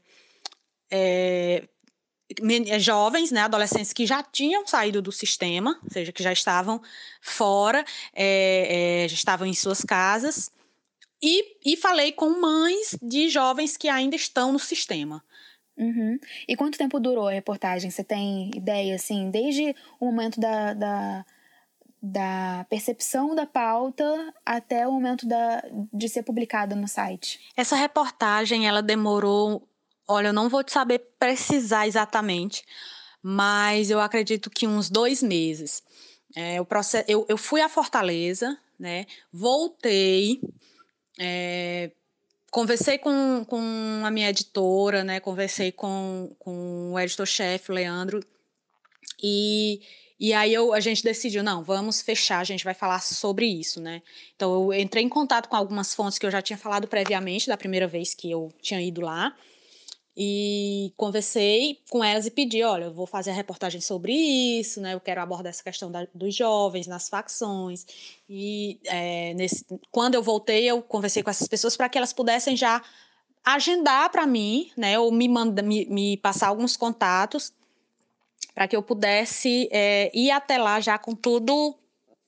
jovens, 2.80 3.30
né, 3.30 3.42
adolescentes 3.42 3.92
que 3.92 4.06
já 4.06 4.24
tinham 4.24 4.66
saído 4.66 5.02
do 5.02 5.12
sistema, 5.12 5.78
ou 5.84 5.92
seja, 5.92 6.14
que 6.14 6.24
já 6.24 6.32
estavam 6.32 6.82
fora, 7.22 7.84
já 9.10 9.14
estavam 9.14 9.46
em 9.46 9.54
suas 9.54 9.82
casas, 9.82 10.50
e, 11.22 11.58
e 11.74 11.78
falei 11.78 12.12
com 12.12 12.40
mães 12.40 12.98
de 13.02 13.30
jovens 13.30 13.78
que 13.78 13.88
ainda 13.88 14.16
estão 14.16 14.52
no 14.52 14.60
sistema. 14.60 15.24
Uhum. 15.78 16.18
E 16.48 16.56
quanto 16.56 16.78
tempo 16.78 17.00
durou 17.00 17.28
a 17.28 17.32
reportagem? 17.32 17.92
Você 17.92 18.04
tem 18.04 18.50
ideia, 18.56 18.96
assim, 18.96 19.30
desde 19.30 19.76
o 20.00 20.06
momento 20.06 20.40
da, 20.40 20.74
da 20.74 21.26
da 22.08 22.64
percepção 22.70 23.34
da 23.34 23.48
pauta 23.48 24.32
até 24.46 24.88
o 24.88 24.92
momento 24.92 25.28
da, 25.28 25.64
de 25.92 26.08
ser 26.08 26.22
publicada 26.22 26.76
no 26.76 26.88
site? 26.88 27.40
Essa 27.58 27.76
reportagem 27.76 28.68
ela 28.68 28.84
demorou, 28.84 29.68
olha, 30.08 30.28
eu 30.28 30.34
não 30.34 30.48
vou 30.48 30.64
te 30.64 30.72
saber 30.72 31.00
precisar 31.18 31.88
exatamente, 31.88 32.64
mas 33.24 33.90
eu 33.90 34.00
acredito 34.00 34.52
que 34.52 34.68
uns 34.68 34.88
dois 34.88 35.24
meses. 35.24 35.82
É, 36.36 36.62
o 36.62 36.66
processo, 36.66 37.06
eu, 37.10 37.26
eu 37.28 37.38
fui 37.38 37.60
à 37.62 37.68
Fortaleza, 37.68 38.56
né? 38.78 39.08
Voltei, 39.34 40.40
é, 41.20 41.92
conversei 42.52 42.98
com, 42.98 43.46
com 43.46 44.02
a 44.04 44.12
minha 44.12 44.30
editora, 44.30 45.04
né? 45.04 45.20
Conversei 45.20 45.72
com, 45.72 46.36
com 46.40 46.94
o 46.94 47.00
editor-chefe, 47.00 47.72
Leandro, 47.72 48.22
e 49.22 49.82
e 50.18 50.34
aí 50.34 50.54
eu, 50.54 50.74
a 50.74 50.80
gente 50.80 51.04
decidiu, 51.04 51.44
não, 51.44 51.62
vamos 51.62 52.02
fechar, 52.02 52.40
a 52.40 52.44
gente 52.44 52.64
vai 52.64 52.74
falar 52.74 53.02
sobre 53.02 53.46
isso, 53.46 53.82
né? 53.82 54.02
Então 54.36 54.72
eu 54.72 54.80
entrei 54.80 55.04
em 55.04 55.10
contato 55.10 55.50
com 55.50 55.56
algumas 55.58 55.94
fontes 55.94 56.18
que 56.18 56.26
eu 56.26 56.32
já 56.32 56.42
tinha 56.42 56.58
falado 56.58 56.88
previamente, 56.88 57.48
da 57.48 57.58
primeira 57.58 57.86
vez 57.86 58.14
que 58.14 58.32
eu 58.32 58.52
tinha 58.62 58.82
ido 58.82 59.02
lá. 59.02 59.36
E 60.18 60.94
conversei 60.96 61.82
com 61.90 62.02
elas 62.02 62.26
e 62.26 62.32
pedi, 62.32 62.64
olha, 62.64 62.86
eu 62.86 62.94
vou 62.94 63.06
fazer 63.06 63.32
a 63.32 63.34
reportagem 63.34 63.82
sobre 63.82 64.14
isso, 64.14 64.80
né? 64.80 64.94
Eu 64.94 65.02
quero 65.02 65.22
abordar 65.22 65.50
essa 65.50 65.64
questão 65.64 65.92
da, 65.92 66.08
dos 66.14 66.34
jovens 66.34 66.88
nas 66.88 67.10
facções. 67.10 67.86
E 68.30 68.80
é, 68.86 69.34
nesse, 69.34 69.66
quando 69.92 70.16
eu 70.16 70.24
voltei, 70.24 70.66
eu 70.66 70.82
conversei 70.82 71.22
com 71.22 71.30
essas 71.30 71.48
pessoas 71.48 71.76
para 71.76 71.90
que 71.90 71.98
elas 71.98 72.14
pudessem 72.14 72.56
já 72.56 72.82
agendar 73.44 74.10
para 74.10 74.26
mim, 74.26 74.72
né? 74.78 74.98
Ou 74.98 75.12
me, 75.12 75.28
manda, 75.28 75.62
me, 75.62 75.86
me 75.86 76.16
passar 76.18 76.48
alguns 76.48 76.78
contatos 76.78 77.52
para 78.54 78.70
que 78.70 78.76
eu 78.76 78.82
pudesse 78.82 79.68
é, 79.70 80.10
ir 80.18 80.32
até 80.32 80.58
lá 80.58 80.80
já 80.80 80.98
com 80.98 81.14
tudo 81.14 81.76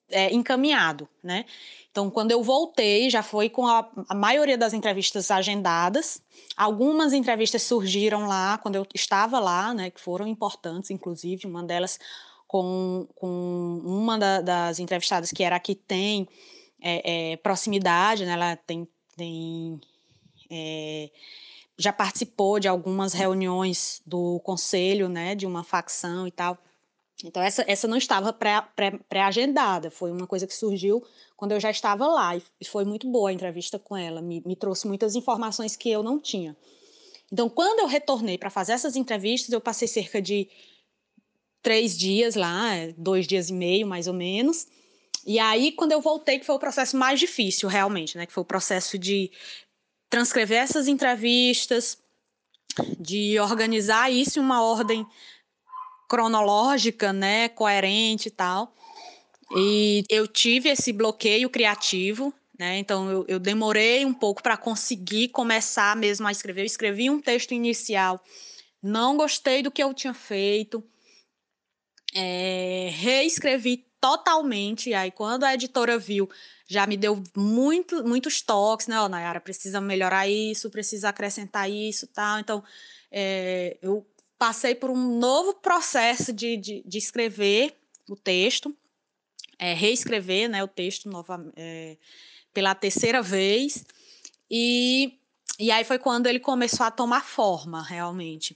é, 0.09 0.33
encaminhado, 0.33 1.07
né? 1.23 1.45
Então, 1.91 2.09
quando 2.09 2.31
eu 2.31 2.43
voltei, 2.43 3.09
já 3.09 3.23
foi 3.23 3.49
com 3.49 3.65
a, 3.65 3.89
a, 4.07 4.13
maioria 4.13 4.57
das 4.57 4.73
entrevistas 4.73 5.31
agendadas. 5.31 6.21
Algumas 6.55 7.11
entrevistas 7.11 7.63
surgiram 7.63 8.27
lá 8.27 8.57
quando 8.59 8.75
eu 8.75 8.85
estava 8.93 9.39
lá, 9.39 9.73
né? 9.73 9.89
Que 9.89 9.99
foram 9.99 10.27
importantes, 10.27 10.91
inclusive, 10.91 11.47
uma 11.47 11.63
delas 11.63 11.99
com, 12.47 13.07
com 13.15 13.81
uma 13.83 14.17
da, 14.17 14.41
das 14.41 14.79
entrevistadas 14.79 15.31
que 15.31 15.43
era 15.43 15.55
a 15.55 15.59
que 15.59 15.75
tem 15.75 16.27
é, 16.81 17.31
é 17.33 17.37
proximidade, 17.37 18.25
né? 18.25 18.33
Ela 18.33 18.55
tem, 18.55 18.87
tem 19.15 19.81
é, 20.49 21.09
já 21.77 21.93
participou 21.93 22.59
de 22.59 22.67
algumas 22.67 23.13
reuniões 23.13 24.01
do 24.05 24.39
conselho, 24.39 25.07
né, 25.07 25.35
de 25.35 25.45
uma 25.45 25.63
facção 25.63 26.27
e 26.27 26.31
tal. 26.31 26.57
Então, 27.23 27.41
essa, 27.41 27.63
essa 27.67 27.87
não 27.87 27.97
estava 27.97 28.31
pré-agendada, 28.31 29.89
pré, 29.89 29.89
pré 29.89 29.91
foi 29.91 30.11
uma 30.11 30.27
coisa 30.27 30.45
que 30.45 30.53
surgiu 30.53 31.03
quando 31.35 31.51
eu 31.51 31.59
já 31.59 31.71
estava 31.71 32.05
lá, 32.05 32.35
e 32.35 32.65
foi 32.65 32.85
muito 32.85 33.09
boa 33.09 33.29
a 33.29 33.33
entrevista 33.33 33.79
com 33.79 33.97
ela, 33.97 34.21
me, 34.21 34.41
me 34.45 34.55
trouxe 34.55 34.87
muitas 34.87 35.15
informações 35.15 35.75
que 35.75 35.89
eu 35.89 36.03
não 36.03 36.19
tinha. 36.19 36.55
Então, 37.31 37.49
quando 37.49 37.79
eu 37.79 37.87
retornei 37.87 38.37
para 38.37 38.49
fazer 38.49 38.73
essas 38.73 38.95
entrevistas, 38.95 39.51
eu 39.51 39.59
passei 39.59 39.87
cerca 39.87 40.21
de 40.21 40.47
três 41.61 41.97
dias 41.97 42.35
lá, 42.35 42.69
dois 42.97 43.27
dias 43.27 43.49
e 43.49 43.53
meio, 43.53 43.85
mais 43.85 44.07
ou 44.07 44.13
menos. 44.13 44.67
E 45.25 45.39
aí, 45.39 45.73
quando 45.73 45.91
eu 45.91 45.99
voltei, 45.99 46.39
que 46.39 46.45
foi 46.45 46.55
o 46.55 46.59
processo 46.59 46.95
mais 46.95 47.19
difícil, 47.19 47.67
realmente, 47.67 48.17
né? 48.17 48.25
Que 48.25 48.31
foi 48.31 48.41
o 48.41 48.45
processo 48.45 48.97
de 48.97 49.29
transcrever 50.09 50.57
essas 50.57 50.87
entrevistas, 50.87 51.97
de 52.97 53.37
organizar 53.39 54.09
isso 54.09 54.39
em 54.39 54.41
uma 54.41 54.63
ordem 54.63 55.05
cronológica, 56.07 57.11
né, 57.11 57.49
coerente 57.49 58.29
e 58.29 58.31
tal. 58.31 58.73
E 59.55 60.03
eu 60.09 60.27
tive 60.27 60.69
esse 60.69 60.91
bloqueio 60.91 61.49
criativo, 61.49 62.33
né? 62.57 62.77
Então 62.77 63.09
eu, 63.09 63.25
eu 63.27 63.39
demorei 63.39 64.05
um 64.05 64.13
pouco 64.13 64.43
para 64.43 64.57
conseguir 64.57 65.29
começar 65.29 65.95
mesmo 65.95 66.27
a 66.27 66.31
escrever. 66.31 66.61
Eu 66.61 66.65
escrevi 66.65 67.09
um 67.09 67.21
texto 67.21 67.53
inicial, 67.53 68.21
não 68.81 69.15
gostei 69.15 69.61
do 69.61 69.71
que 69.71 69.81
eu 69.81 69.93
tinha 69.93 70.13
feito, 70.13 70.83
é, 72.13 72.89
reescrevi 72.91 73.85
totalmente. 74.01 74.89
E 74.89 74.93
aí 74.93 75.11
quando 75.11 75.43
a 75.43 75.53
editora 75.53 75.97
viu, 75.97 76.29
já 76.67 76.85
me 76.85 76.97
deu 76.97 77.23
muito, 77.35 78.03
muitos 78.03 78.41
toques, 78.41 78.87
né? 78.87 78.99
Ó, 78.99 79.05
oh, 79.05 79.09
Nayara, 79.09 79.39
precisa 79.39 79.79
melhorar 79.79 80.27
isso, 80.27 80.69
precisa 80.69 81.09
acrescentar 81.09 81.69
isso 81.71 82.07
tal. 82.07 82.39
Então, 82.39 82.63
é, 83.09 83.77
eu 83.81 84.05
passei 84.37 84.75
por 84.75 84.89
um 84.89 85.17
novo 85.17 85.53
processo 85.55 86.31
de, 86.31 86.57
de, 86.57 86.83
de 86.85 86.97
escrever 86.97 87.75
o 88.09 88.15
texto, 88.15 88.75
é, 89.59 89.73
reescrever 89.73 90.49
né, 90.49 90.63
o 90.63 90.67
texto 90.67 91.09
nova, 91.09 91.51
é, 91.55 91.97
pela 92.53 92.75
terceira 92.75 93.21
vez. 93.21 93.83
E, 94.49 95.19
e 95.59 95.71
aí 95.71 95.83
foi 95.83 95.99
quando 95.99 96.27
ele 96.27 96.39
começou 96.39 96.85
a 96.85 96.91
tomar 96.91 97.23
forma, 97.23 97.83
realmente. 97.83 98.55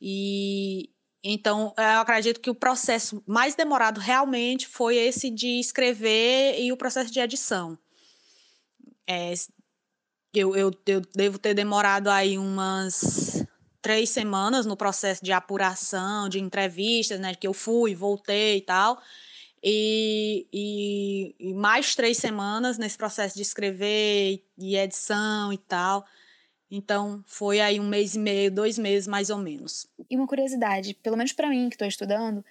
E, 0.00 0.90
então, 1.22 1.72
eu 1.78 2.00
acredito 2.00 2.40
que 2.40 2.50
o 2.50 2.54
processo 2.54 3.22
mais 3.26 3.54
demorado 3.54 3.98
realmente 4.00 4.66
foi 4.66 4.96
esse 4.96 5.30
de 5.30 5.58
escrever 5.58 6.60
e 6.60 6.72
o 6.72 6.76
processo 6.76 7.10
de 7.10 7.20
edição. 7.20 7.78
É, 9.06 9.32
eu, 10.34 10.54
eu, 10.54 10.70
eu 10.86 11.00
devo 11.14 11.38
ter 11.38 11.54
demorado 11.54 12.08
aí 12.08 12.36
umas 12.36 13.33
três 13.84 14.08
semanas 14.08 14.64
no 14.64 14.78
processo 14.78 15.22
de 15.22 15.30
apuração, 15.30 16.26
de 16.26 16.40
entrevistas, 16.40 17.20
né? 17.20 17.34
Que 17.34 17.46
eu 17.46 17.52
fui, 17.52 17.94
voltei 17.94 18.56
e 18.56 18.60
tal. 18.62 18.98
E, 19.62 20.46
e, 20.50 21.34
e 21.38 21.52
mais 21.52 21.94
três 21.94 22.16
semanas 22.16 22.78
nesse 22.78 22.96
processo 22.96 23.36
de 23.36 23.42
escrever 23.42 24.42
e 24.56 24.74
edição 24.74 25.52
e 25.52 25.58
tal. 25.58 26.06
Então, 26.70 27.22
foi 27.26 27.60
aí 27.60 27.78
um 27.78 27.86
mês 27.86 28.14
e 28.14 28.18
meio, 28.18 28.50
dois 28.50 28.78
meses 28.78 29.06
mais 29.06 29.28
ou 29.28 29.36
menos. 29.36 29.86
E 30.08 30.16
uma 30.16 30.26
curiosidade, 30.26 30.94
pelo 30.94 31.18
menos 31.18 31.34
para 31.34 31.50
mim 31.50 31.68
que 31.68 31.74
estou 31.74 31.86
estudando, 31.86 32.42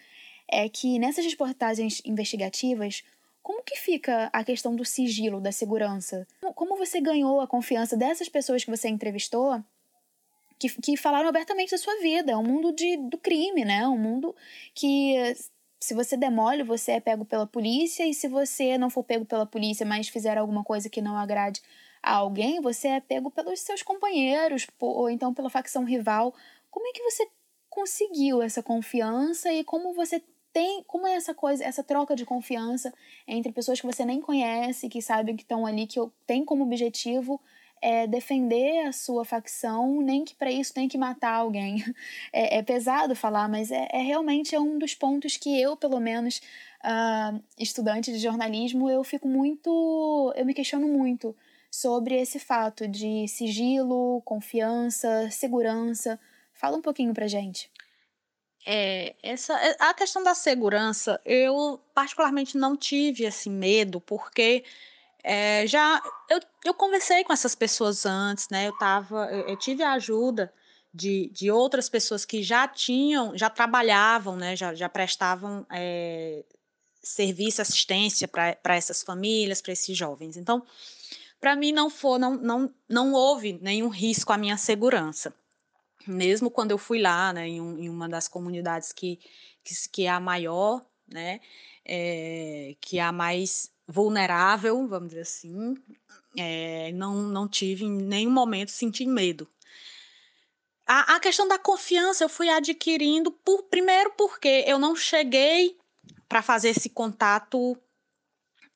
é 0.47 0.69
que 0.69 0.99
nessas 0.99 1.25
reportagens 1.25 1.99
investigativas, 2.05 3.03
como 3.41 3.63
que 3.63 3.75
fica 3.75 4.29
a 4.31 4.43
questão 4.43 4.75
do 4.75 4.85
sigilo, 4.85 5.41
da 5.41 5.51
segurança? 5.51 6.27
Como 6.53 6.77
você 6.77 7.01
ganhou 7.01 7.41
a 7.41 7.47
confiança 7.47 7.97
dessas 7.97 8.29
pessoas 8.29 8.63
que 8.63 8.69
você 8.69 8.87
entrevistou, 8.87 9.63
que, 10.59 10.69
que 10.69 10.97
falaram 10.97 11.29
abertamente 11.29 11.71
da 11.71 11.77
sua 11.77 11.95
vida? 11.99 12.31
É 12.31 12.37
um 12.37 12.43
mundo 12.43 12.71
de, 12.71 12.97
do 12.97 13.17
crime, 13.17 13.65
né? 13.65 13.87
Um 13.87 13.97
mundo 13.97 14.35
que 14.73 15.15
se 15.83 15.93
você 15.93 16.15
demole, 16.15 16.63
você 16.63 16.93
é 16.93 16.99
pego 17.01 17.25
pela 17.25 17.45
polícia, 17.45 18.07
e 18.07 18.13
se 18.13 18.27
você 18.29 18.77
não 18.77 18.89
for 18.89 19.03
pego 19.03 19.25
pela 19.25 19.45
polícia, 19.45 19.85
mas 19.85 20.07
fizer 20.07 20.37
alguma 20.37 20.63
coisa 20.63 20.89
que 20.89 21.01
não 21.01 21.17
agrade 21.17 21.61
a 22.01 22.15
alguém, 22.15 22.61
você 22.61 22.87
é 22.87 22.99
pego 23.01 23.29
pelos 23.29 23.59
seus 23.59 23.83
companheiros 23.83 24.65
ou 24.79 25.09
então 25.09 25.33
pela 25.33 25.49
facção 25.49 25.83
rival. 25.83 26.33
Como 26.71 26.87
é 26.87 26.91
que 26.93 27.03
você 27.03 27.27
conseguiu 27.69 28.41
essa 28.41 28.63
confiança 28.63 29.51
e 29.51 29.61
como 29.63 29.93
você 29.93 30.23
tem, 30.53 30.83
como 30.83 31.05
é 31.05 31.15
essa 31.15 31.33
coisa, 31.33 31.63
essa 31.63 31.83
troca 31.83 32.15
de 32.15 32.25
confiança 32.25 32.93
entre 33.27 33.51
pessoas 33.51 33.81
que 33.81 33.87
você 33.87 34.05
nem 34.05 34.21
conhece, 34.21 34.87
que 34.87 35.01
sabem 35.01 35.35
que 35.35 35.41
estão 35.41 35.65
ali, 35.65 35.85
que 35.85 35.99
tem 36.25 36.45
como 36.45 36.63
objetivo 36.63 37.41
é 37.83 38.07
defender 38.07 38.87
a 38.87 38.93
sua 38.93 39.25
facção, 39.25 40.01
nem 40.01 40.23
que 40.23 40.33
para 40.33 40.49
isso 40.49 40.73
tem 40.73 40.87
que 40.87 40.97
matar 40.97 41.33
alguém. 41.33 41.83
É, 42.31 42.57
é 42.57 42.63
pesado 42.63 43.15
falar, 43.15 43.47
mas 43.47 43.71
é, 43.71 43.87
é, 43.91 43.99
realmente 44.01 44.55
é 44.55 44.59
um 44.59 44.79
dos 44.79 44.95
pontos 44.95 45.37
que 45.37 45.59
eu, 45.61 45.75
pelo 45.75 45.99
menos, 45.99 46.41
uh, 46.83 47.43
estudante 47.59 48.11
de 48.11 48.17
jornalismo, 48.17 48.89
eu 48.89 49.03
fico 49.03 49.27
muito, 49.27 50.33
eu 50.35 50.45
me 50.45 50.53
questiono 50.53 50.87
muito 50.87 51.35
sobre 51.69 52.15
esse 52.15 52.39
fato 52.39 52.87
de 52.87 53.27
sigilo, 53.27 54.21
confiança, 54.23 55.29
segurança. 55.29 56.19
Fala 56.53 56.77
um 56.77 56.81
pouquinho 56.81 57.13
pra 57.13 57.27
gente. 57.27 57.69
É, 58.65 59.15
essa, 59.21 59.53
a 59.79 59.93
questão 59.93 60.23
da 60.23 60.33
segurança, 60.33 61.19
eu 61.25 61.79
particularmente 61.93 62.57
não 62.57 62.77
tive 62.77 63.25
assim 63.27 63.51
medo, 63.51 63.99
porque 63.99 64.63
é, 65.23 65.65
já 65.65 66.01
eu, 66.29 66.39
eu 66.65 66.73
conversei 66.73 67.23
com 67.23 67.31
essas 67.31 67.55
pessoas 67.55 68.05
antes, 68.05 68.49
né? 68.49 68.67
Eu 68.67 68.77
tava, 68.77 69.25
eu, 69.31 69.47
eu 69.47 69.57
tive 69.57 69.83
a 69.83 69.93
ajuda 69.93 70.53
de, 70.93 71.29
de 71.33 71.49
outras 71.49 71.89
pessoas 71.89 72.25
que 72.25 72.43
já 72.43 72.67
tinham, 72.67 73.37
já 73.37 73.49
trabalhavam, 73.49 74.35
né? 74.35 74.55
Já, 74.55 74.73
já 74.75 74.89
prestavam 74.89 75.65
é, 75.71 76.43
serviço, 77.01 77.61
assistência 77.61 78.27
para 78.27 78.75
essas 78.75 79.01
famílias, 79.01 79.61
para 79.61 79.73
esses 79.73 79.97
jovens. 79.97 80.37
Então, 80.37 80.63
para 81.39 81.55
mim 81.55 81.71
não 81.71 81.89
foi, 81.89 82.19
não, 82.19 82.35
não, 82.35 82.73
não 82.89 83.13
houve 83.13 83.59
nenhum 83.61 83.87
risco 83.89 84.33
à 84.33 84.37
minha 84.37 84.57
segurança 84.57 85.33
mesmo 86.07 86.51
quando 86.51 86.71
eu 86.71 86.77
fui 86.77 87.01
lá, 87.01 87.33
né, 87.33 87.47
em, 87.47 87.61
um, 87.61 87.77
em 87.77 87.89
uma 87.89 88.07
das 88.09 88.27
comunidades 88.27 88.91
que, 88.91 89.19
que, 89.63 89.73
que, 89.89 90.05
é 90.05 90.09
a 90.09 90.19
maior, 90.19 90.85
né, 91.07 91.39
é, 91.85 92.75
que 92.79 92.99
é 92.99 93.01
a 93.01 93.11
mais 93.11 93.71
vulnerável, 93.87 94.87
vamos 94.87 95.09
dizer 95.09 95.21
assim, 95.21 95.75
é, 96.37 96.91
não, 96.93 97.15
não 97.23 97.47
tive 97.47 97.85
em 97.85 97.91
nenhum 97.91 98.31
momento 98.31 98.71
senti 98.71 99.05
medo. 99.05 99.47
A, 100.85 101.15
a 101.15 101.19
questão 101.19 101.47
da 101.47 101.57
confiança 101.57 102.23
eu 102.23 102.29
fui 102.29 102.49
adquirindo, 102.49 103.31
por, 103.31 103.63
primeiro 103.63 104.11
porque 104.17 104.63
eu 104.67 104.77
não 104.77 104.95
cheguei 104.95 105.77
para 106.27 106.41
fazer 106.41 106.69
esse 106.69 106.89
contato 106.89 107.77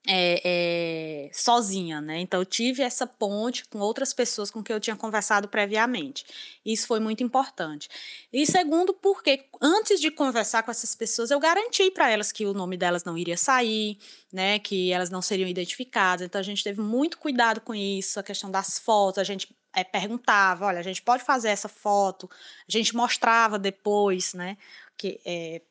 é, 0.08 1.28
é, 1.28 1.30
sozinha, 1.34 2.00
né? 2.00 2.20
Então 2.20 2.40
eu 2.40 2.46
tive 2.46 2.82
essa 2.82 3.06
ponte 3.06 3.66
com 3.68 3.80
outras 3.80 4.14
pessoas 4.14 4.50
com 4.50 4.64
quem 4.64 4.74
eu 4.74 4.80
tinha 4.80 4.96
conversado 4.96 5.50
previamente. 5.50 6.26
Isso 6.66 6.88
foi 6.88 7.00
muito 7.02 7.24
importante. 7.24 7.90
E 8.32 8.46
segundo, 8.46 8.94
porque 8.94 9.46
antes 9.62 10.00
de 10.00 10.10
conversar 10.10 10.64
com 10.64 10.72
essas 10.72 10.96
pessoas, 10.96 11.30
eu 11.30 11.40
garanti 11.40 11.92
para 11.92 12.10
elas 12.10 12.32
que 12.32 12.46
o 12.46 12.54
nome 12.54 12.78
delas 12.78 13.04
não 13.04 13.18
iria 13.18 13.38
sair, 13.38 13.98
né? 14.32 14.60
Que 14.60 14.94
elas 14.94 15.10
não 15.10 15.22
seriam 15.22 15.50
identificadas. 15.50 16.26
Então 16.26 16.40
a 16.40 16.44
gente 16.44 16.64
teve 16.64 16.80
muito 16.82 17.18
cuidado 17.18 17.60
com 17.60 17.76
isso, 17.76 18.20
a 18.20 18.24
questão 18.24 18.50
das 18.50 18.80
fotos, 18.80 19.20
a 19.20 19.24
gente 19.26 19.54
é, 19.76 19.84
perguntava, 19.84 20.66
olha, 20.66 20.80
a 20.80 20.84
gente 20.84 21.02
pode 21.02 21.24
fazer 21.24 21.50
essa 21.50 21.68
foto, 21.68 22.30
a 22.68 22.72
gente 22.72 22.96
mostrava 22.96 23.60
depois, 23.60 24.34
né? 24.34 24.58
Que, 24.98 25.20
é, 25.26 25.62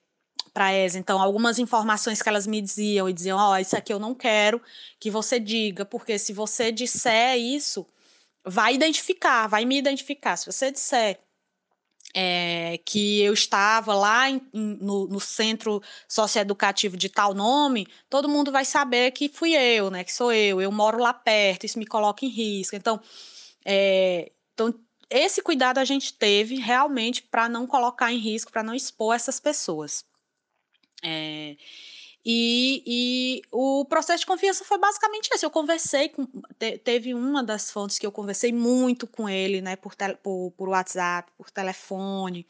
para 0.50 0.70
elas. 0.70 0.96
Então, 0.96 1.20
algumas 1.20 1.58
informações 1.58 2.22
que 2.22 2.28
elas 2.28 2.46
me 2.46 2.60
diziam 2.60 3.08
e 3.08 3.12
diziam: 3.12 3.38
Ó, 3.38 3.52
oh, 3.52 3.56
isso 3.56 3.76
aqui 3.76 3.92
eu 3.92 3.98
não 3.98 4.14
quero 4.14 4.60
que 4.98 5.10
você 5.10 5.38
diga, 5.38 5.84
porque 5.84 6.18
se 6.18 6.32
você 6.32 6.72
disser 6.72 7.36
isso, 7.36 7.86
vai 8.44 8.74
identificar, 8.74 9.46
vai 9.46 9.64
me 9.64 9.78
identificar. 9.78 10.36
Se 10.36 10.46
você 10.46 10.70
disser 10.70 11.18
é, 12.14 12.78
que 12.84 13.20
eu 13.20 13.34
estava 13.34 13.94
lá 13.94 14.30
em, 14.30 14.40
no, 14.52 15.06
no, 15.06 15.20
centro 15.20 15.82
socioeducativo 16.08 16.96
de 16.96 17.08
tal 17.08 17.34
nome, 17.34 17.86
todo 18.08 18.28
mundo 18.28 18.50
vai 18.50 18.64
saber 18.64 19.10
que 19.10 19.28
fui 19.28 19.54
eu, 19.54 19.90
né? 19.90 20.04
Que 20.04 20.12
sou 20.12 20.32
eu, 20.32 20.60
eu 20.60 20.72
moro 20.72 20.98
lá 20.98 21.12
perto, 21.12 21.66
isso 21.66 21.78
me 21.78 21.86
coloca 21.86 22.24
em 22.24 22.28
risco. 22.28 22.74
Então, 22.74 23.00
é, 23.64 24.32
então 24.54 24.72
esse 25.10 25.42
cuidado 25.42 25.78
a 25.78 25.84
gente 25.84 26.12
teve 26.14 26.56
realmente 26.56 27.22
para 27.22 27.48
não 27.48 27.66
colocar 27.66 28.12
em 28.12 28.18
risco, 28.18 28.50
para 28.50 28.62
não 28.62 28.74
expor 28.74 29.14
essas 29.14 29.38
pessoas. 29.38 30.04
É, 31.08 31.56
e, 32.28 32.82
e, 32.84 33.42
o 33.52 33.84
processo 33.84 34.20
de 34.20 34.26
confiança 34.26 34.64
foi 34.64 34.78
basicamente 34.78 35.30
esse. 35.32 35.46
Eu 35.46 35.50
conversei 35.50 36.08
com. 36.08 36.26
Te, 36.58 36.76
teve 36.78 37.14
uma 37.14 37.40
das 37.40 37.70
fontes 37.70 38.00
que 38.00 38.06
eu 38.06 38.10
conversei 38.10 38.52
muito 38.52 39.06
com 39.06 39.28
ele, 39.28 39.60
né, 39.60 39.76
por, 39.76 39.94
por, 40.20 40.52
por 40.56 40.68
WhatsApp, 40.68 41.30
por 41.38 41.48
telefone. 41.52 42.44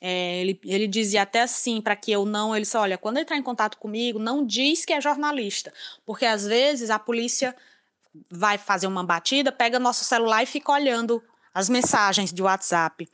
É, 0.00 0.40
ele, 0.40 0.60
ele 0.64 0.86
dizia 0.86 1.22
até 1.22 1.42
assim, 1.42 1.80
para 1.80 1.96
que 1.96 2.12
eu 2.12 2.24
não. 2.24 2.54
Ele 2.54 2.62
disse: 2.62 2.76
olha, 2.76 2.96
quando 2.96 3.18
entrar 3.18 3.36
em 3.36 3.42
contato 3.42 3.76
comigo, 3.78 4.20
não 4.20 4.46
diz 4.46 4.84
que 4.84 4.92
é 4.92 5.00
jornalista, 5.00 5.72
porque 6.06 6.24
às 6.24 6.46
vezes 6.46 6.88
a 6.88 6.98
polícia 6.98 7.56
vai 8.30 8.56
fazer 8.56 8.86
uma 8.86 9.02
batida, 9.02 9.50
pega 9.50 9.80
nosso 9.80 10.04
celular 10.04 10.44
e 10.44 10.46
fica 10.46 10.70
olhando 10.70 11.20
as 11.52 11.68
mensagens 11.68 12.32
de 12.32 12.40
WhatsApp. 12.40 13.08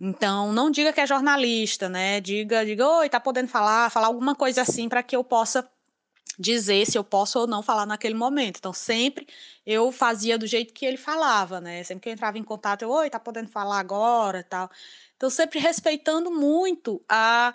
Então, 0.00 0.52
não 0.52 0.70
diga 0.70 0.92
que 0.92 1.00
é 1.00 1.06
jornalista, 1.06 1.88
né? 1.88 2.20
Diga, 2.20 2.64
diga, 2.64 2.86
oi, 2.86 3.08
tá 3.08 3.18
podendo 3.18 3.48
falar, 3.48 3.90
falar 3.90 4.06
alguma 4.06 4.34
coisa 4.34 4.62
assim 4.62 4.88
para 4.88 5.02
que 5.02 5.16
eu 5.16 5.24
possa 5.24 5.68
dizer 6.38 6.86
se 6.86 6.96
eu 6.96 7.02
posso 7.02 7.40
ou 7.40 7.46
não 7.46 7.62
falar 7.62 7.84
naquele 7.84 8.14
momento. 8.14 8.58
Então, 8.58 8.72
sempre 8.72 9.26
eu 9.66 9.90
fazia 9.90 10.38
do 10.38 10.46
jeito 10.46 10.72
que 10.72 10.86
ele 10.86 10.96
falava, 10.96 11.60
né? 11.60 11.82
Sempre 11.82 12.02
que 12.02 12.08
eu 12.08 12.12
entrava 12.12 12.38
em 12.38 12.44
contato, 12.44 12.82
eu, 12.82 12.90
oi, 12.90 13.10
tá 13.10 13.18
podendo 13.18 13.48
falar 13.48 13.80
agora, 13.80 14.44
tal. 14.44 14.70
Então, 15.16 15.28
sempre 15.28 15.58
respeitando 15.58 16.30
muito 16.30 17.02
a, 17.08 17.54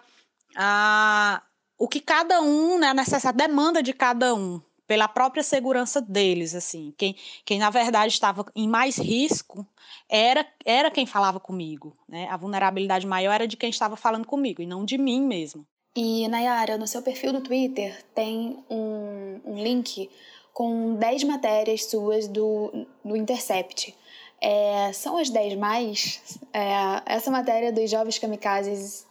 a 0.55 1.41
o 1.77 1.87
que 1.87 1.99
cada 1.99 2.41
um, 2.41 2.77
né, 2.77 2.89
a 2.89 2.93
necessidade, 2.93 3.41
a 3.43 3.47
demanda 3.47 3.81
de 3.81 3.93
cada 3.93 4.33
um, 4.35 4.61
pela 4.93 5.07
própria 5.07 5.41
segurança 5.41 5.99
deles, 5.99 6.53
assim. 6.53 6.93
Quem, 6.95 7.15
quem 7.43 7.57
na 7.57 7.71
verdade 7.71 8.13
estava 8.13 8.45
em 8.55 8.67
mais 8.67 8.95
risco 8.95 9.65
era 10.07 10.45
era 10.63 10.91
quem 10.91 11.07
falava 11.07 11.39
comigo, 11.39 11.97
né? 12.07 12.27
A 12.29 12.37
vulnerabilidade 12.37 13.07
maior 13.07 13.33
era 13.33 13.47
de 13.47 13.57
quem 13.57 13.71
estava 13.71 13.95
falando 13.95 14.27
comigo 14.27 14.61
e 14.61 14.67
não 14.67 14.85
de 14.85 14.99
mim 14.99 15.19
mesmo. 15.25 15.65
E 15.95 16.27
Nayara, 16.27 16.77
no 16.77 16.85
seu 16.85 17.01
perfil 17.01 17.33
do 17.33 17.41
Twitter 17.41 18.05
tem 18.13 18.63
um, 18.69 19.41
um 19.43 19.63
link 19.63 20.11
com 20.53 20.93
10 20.93 21.23
matérias 21.23 21.85
suas 21.85 22.27
do, 22.27 22.85
do 23.03 23.17
Intercept. 23.17 23.95
É, 24.39 24.93
são 24.93 25.17
as 25.17 25.31
10 25.31 25.55
mais? 25.55 26.39
É, 26.53 27.15
essa 27.15 27.31
matéria 27.31 27.71
dos 27.71 27.89
jovens 27.89 28.19
kamikazes 28.19 29.07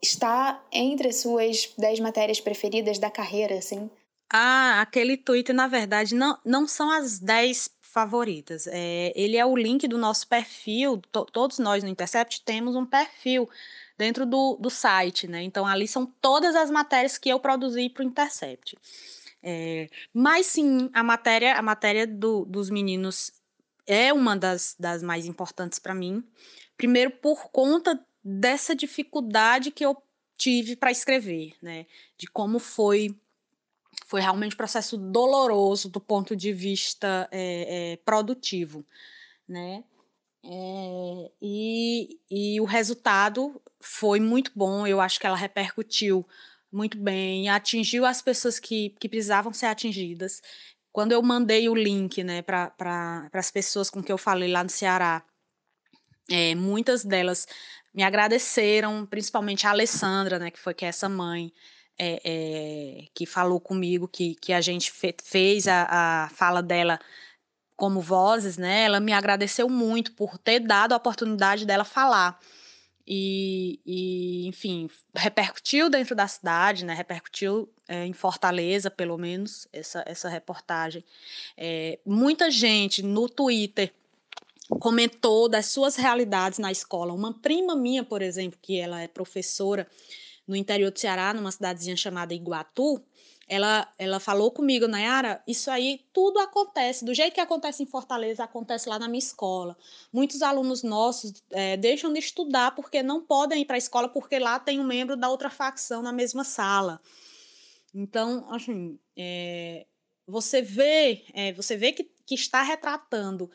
está 0.00 0.62
entre 0.70 1.08
as 1.08 1.16
suas 1.16 1.72
10 1.76 1.98
matérias 1.98 2.40
preferidas 2.40 3.00
da 3.00 3.10
carreira, 3.10 3.58
assim? 3.58 3.90
Ah, 4.30 4.80
aquele 4.80 5.16
tweet, 5.16 5.52
na 5.52 5.66
verdade, 5.66 6.14
não, 6.14 6.38
não 6.44 6.66
são 6.66 6.90
as 6.90 7.18
10 7.18 7.70
favoritas. 7.94 8.66
É, 8.66 9.12
ele 9.14 9.36
é 9.36 9.46
o 9.46 9.56
link 9.56 9.86
do 9.86 9.96
nosso 9.96 10.26
perfil. 10.26 11.00
To, 11.12 11.24
todos 11.24 11.60
nós 11.60 11.84
no 11.84 11.88
Intercept 11.88 12.42
temos 12.42 12.74
um 12.74 12.84
perfil 12.84 13.48
dentro 13.96 14.26
do, 14.26 14.56
do 14.56 14.68
site, 14.68 15.28
né? 15.28 15.42
Então 15.42 15.64
ali 15.64 15.86
são 15.86 16.04
todas 16.04 16.56
as 16.56 16.70
matérias 16.70 17.16
que 17.16 17.28
eu 17.28 17.38
produzi 17.38 17.88
para 17.88 18.02
o 18.02 18.06
Intercept. 18.06 18.76
É, 19.40 19.88
mas 20.12 20.46
sim, 20.46 20.90
a 20.92 21.04
matéria, 21.04 21.54
a 21.54 21.62
matéria 21.62 22.06
do, 22.06 22.44
dos 22.46 22.70
meninos 22.70 23.30
é 23.86 24.12
uma 24.12 24.36
das, 24.36 24.74
das 24.78 25.02
mais 25.02 25.26
importantes 25.26 25.78
para 25.78 25.94
mim. 25.94 26.24
Primeiro 26.76 27.12
por 27.12 27.50
conta 27.50 28.04
dessa 28.24 28.74
dificuldade 28.74 29.70
que 29.70 29.84
eu 29.84 29.96
tive 30.36 30.74
para 30.74 30.90
escrever, 30.90 31.54
né? 31.62 31.86
De 32.16 32.26
como 32.26 32.58
foi 32.58 33.14
foi 34.06 34.20
realmente 34.20 34.54
um 34.54 34.56
processo 34.56 34.96
doloroso 34.96 35.88
do 35.88 36.00
ponto 36.00 36.36
de 36.36 36.52
vista 36.52 37.28
é, 37.30 37.92
é, 37.92 37.96
produtivo, 37.98 38.84
né? 39.48 39.84
É, 40.46 41.30
e, 41.40 42.20
e 42.30 42.60
o 42.60 42.64
resultado 42.64 43.60
foi 43.80 44.20
muito 44.20 44.52
bom, 44.54 44.86
eu 44.86 45.00
acho 45.00 45.18
que 45.18 45.26
ela 45.26 45.36
repercutiu 45.36 46.26
muito 46.70 46.98
bem, 46.98 47.48
atingiu 47.48 48.04
as 48.04 48.20
pessoas 48.20 48.58
que, 48.58 48.90
que 48.98 49.08
precisavam 49.08 49.52
ser 49.52 49.66
atingidas. 49.66 50.42
Quando 50.92 51.12
eu 51.12 51.22
mandei 51.22 51.68
o 51.68 51.74
link 51.74 52.22
né, 52.22 52.42
para 52.42 53.30
as 53.32 53.50
pessoas 53.50 53.88
com 53.88 54.02
que 54.02 54.12
eu 54.12 54.18
falei 54.18 54.50
lá 54.50 54.62
no 54.62 54.70
Ceará, 54.70 55.24
é, 56.30 56.54
muitas 56.54 57.04
delas 57.04 57.46
me 57.94 58.02
agradeceram, 58.02 59.06
principalmente 59.06 59.66
a 59.66 59.70
Alessandra, 59.70 60.38
né, 60.38 60.50
que 60.50 60.58
foi 60.58 60.74
que 60.74 60.84
é 60.84 60.88
essa 60.88 61.08
mãe, 61.08 61.52
é, 61.98 62.20
é, 62.24 63.04
que 63.14 63.26
falou 63.26 63.60
comigo 63.60 64.08
que, 64.08 64.34
que 64.36 64.52
a 64.52 64.60
gente 64.60 64.90
fe 64.90 65.14
fez 65.22 65.68
a, 65.68 65.86
a 66.24 66.28
fala 66.30 66.62
dela 66.62 66.98
como 67.76 68.00
vozes, 68.00 68.56
né? 68.56 68.84
Ela 68.84 69.00
me 69.00 69.12
agradeceu 69.12 69.68
muito 69.68 70.12
por 70.12 70.38
ter 70.38 70.60
dado 70.60 70.92
a 70.92 70.96
oportunidade 70.96 71.66
dela 71.66 71.84
falar. 71.84 72.38
E, 73.06 73.80
e 73.84 74.46
enfim, 74.48 74.88
repercutiu 75.14 75.90
dentro 75.90 76.14
da 76.14 76.26
cidade, 76.26 76.84
né? 76.84 76.94
Repercutiu 76.94 77.68
é, 77.86 78.06
em 78.06 78.12
Fortaleza, 78.12 78.90
pelo 78.90 79.18
menos, 79.18 79.68
essa, 79.72 80.02
essa 80.06 80.28
reportagem. 80.28 81.04
É, 81.56 81.98
muita 82.06 82.50
gente 82.50 83.02
no 83.02 83.28
Twitter 83.28 83.92
comentou 84.80 85.48
das 85.48 85.66
suas 85.66 85.96
realidades 85.96 86.58
na 86.58 86.72
escola. 86.72 87.12
Uma 87.12 87.34
prima 87.34 87.76
minha, 87.76 88.02
por 88.02 88.22
exemplo, 88.22 88.58
que 88.62 88.78
ela 88.78 89.00
é 89.02 89.08
professora, 89.08 89.86
no 90.46 90.56
interior 90.56 90.90
do 90.90 90.98
Ceará, 90.98 91.32
numa 91.32 91.50
cidadezinha 91.50 91.96
chamada 91.96 92.34
Iguatu, 92.34 93.02
ela, 93.46 93.92
ela 93.98 94.18
falou 94.18 94.50
comigo, 94.50 94.88
Nayara, 94.88 95.42
isso 95.46 95.70
aí 95.70 96.00
tudo 96.12 96.38
acontece, 96.38 97.04
do 97.04 97.12
jeito 97.12 97.34
que 97.34 97.40
acontece 97.40 97.82
em 97.82 97.86
Fortaleza, 97.86 98.42
acontece 98.42 98.88
lá 98.88 98.98
na 98.98 99.06
minha 99.06 99.18
escola. 99.18 99.76
Muitos 100.12 100.40
alunos 100.40 100.82
nossos 100.82 101.42
é, 101.50 101.76
deixam 101.76 102.12
de 102.12 102.18
estudar 102.18 102.74
porque 102.74 103.02
não 103.02 103.20
podem 103.20 103.60
ir 103.60 103.64
para 103.66 103.76
a 103.76 103.78
escola 103.78 104.08
porque 104.08 104.38
lá 104.38 104.58
tem 104.58 104.80
um 104.80 104.84
membro 104.84 105.16
da 105.16 105.28
outra 105.28 105.50
facção 105.50 106.00
na 106.00 106.12
mesma 106.12 106.42
sala. 106.42 107.00
Então, 107.94 108.46
assim, 108.50 108.98
é, 109.16 109.86
você 110.26 110.62
vê, 110.62 111.24
é, 111.34 111.52
você 111.52 111.76
vê 111.76 111.92
que 111.92 112.14
que 112.26 112.34
está 112.34 112.62
retratando 112.62 113.50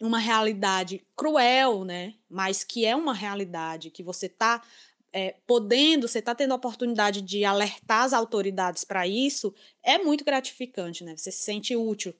uma 0.00 0.18
realidade 0.18 1.04
cruel, 1.16 1.84
né? 1.84 2.14
Mas 2.28 2.64
que 2.64 2.84
é 2.84 2.94
uma 2.96 3.14
realidade 3.14 3.90
que 3.90 4.02
você 4.02 4.26
está 4.26 4.62
é, 5.12 5.36
podendo, 5.46 6.08
você 6.08 6.20
está 6.20 6.34
tendo 6.34 6.52
a 6.52 6.56
oportunidade 6.56 7.20
de 7.20 7.44
alertar 7.44 8.04
as 8.04 8.12
autoridades 8.12 8.82
para 8.82 9.06
isso, 9.06 9.54
é 9.82 9.98
muito 9.98 10.24
gratificante, 10.24 11.04
né? 11.04 11.16
Você 11.16 11.30
se 11.30 11.42
sente 11.42 11.76
útil. 11.76 12.14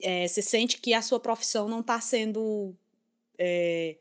É, 0.00 0.28
você 0.28 0.40
sente 0.40 0.80
que 0.80 0.94
a 0.94 1.02
sua 1.02 1.18
profissão 1.18 1.68
não 1.68 1.80
está 1.80 2.00
sendo 2.00 2.72
é, 3.36 3.96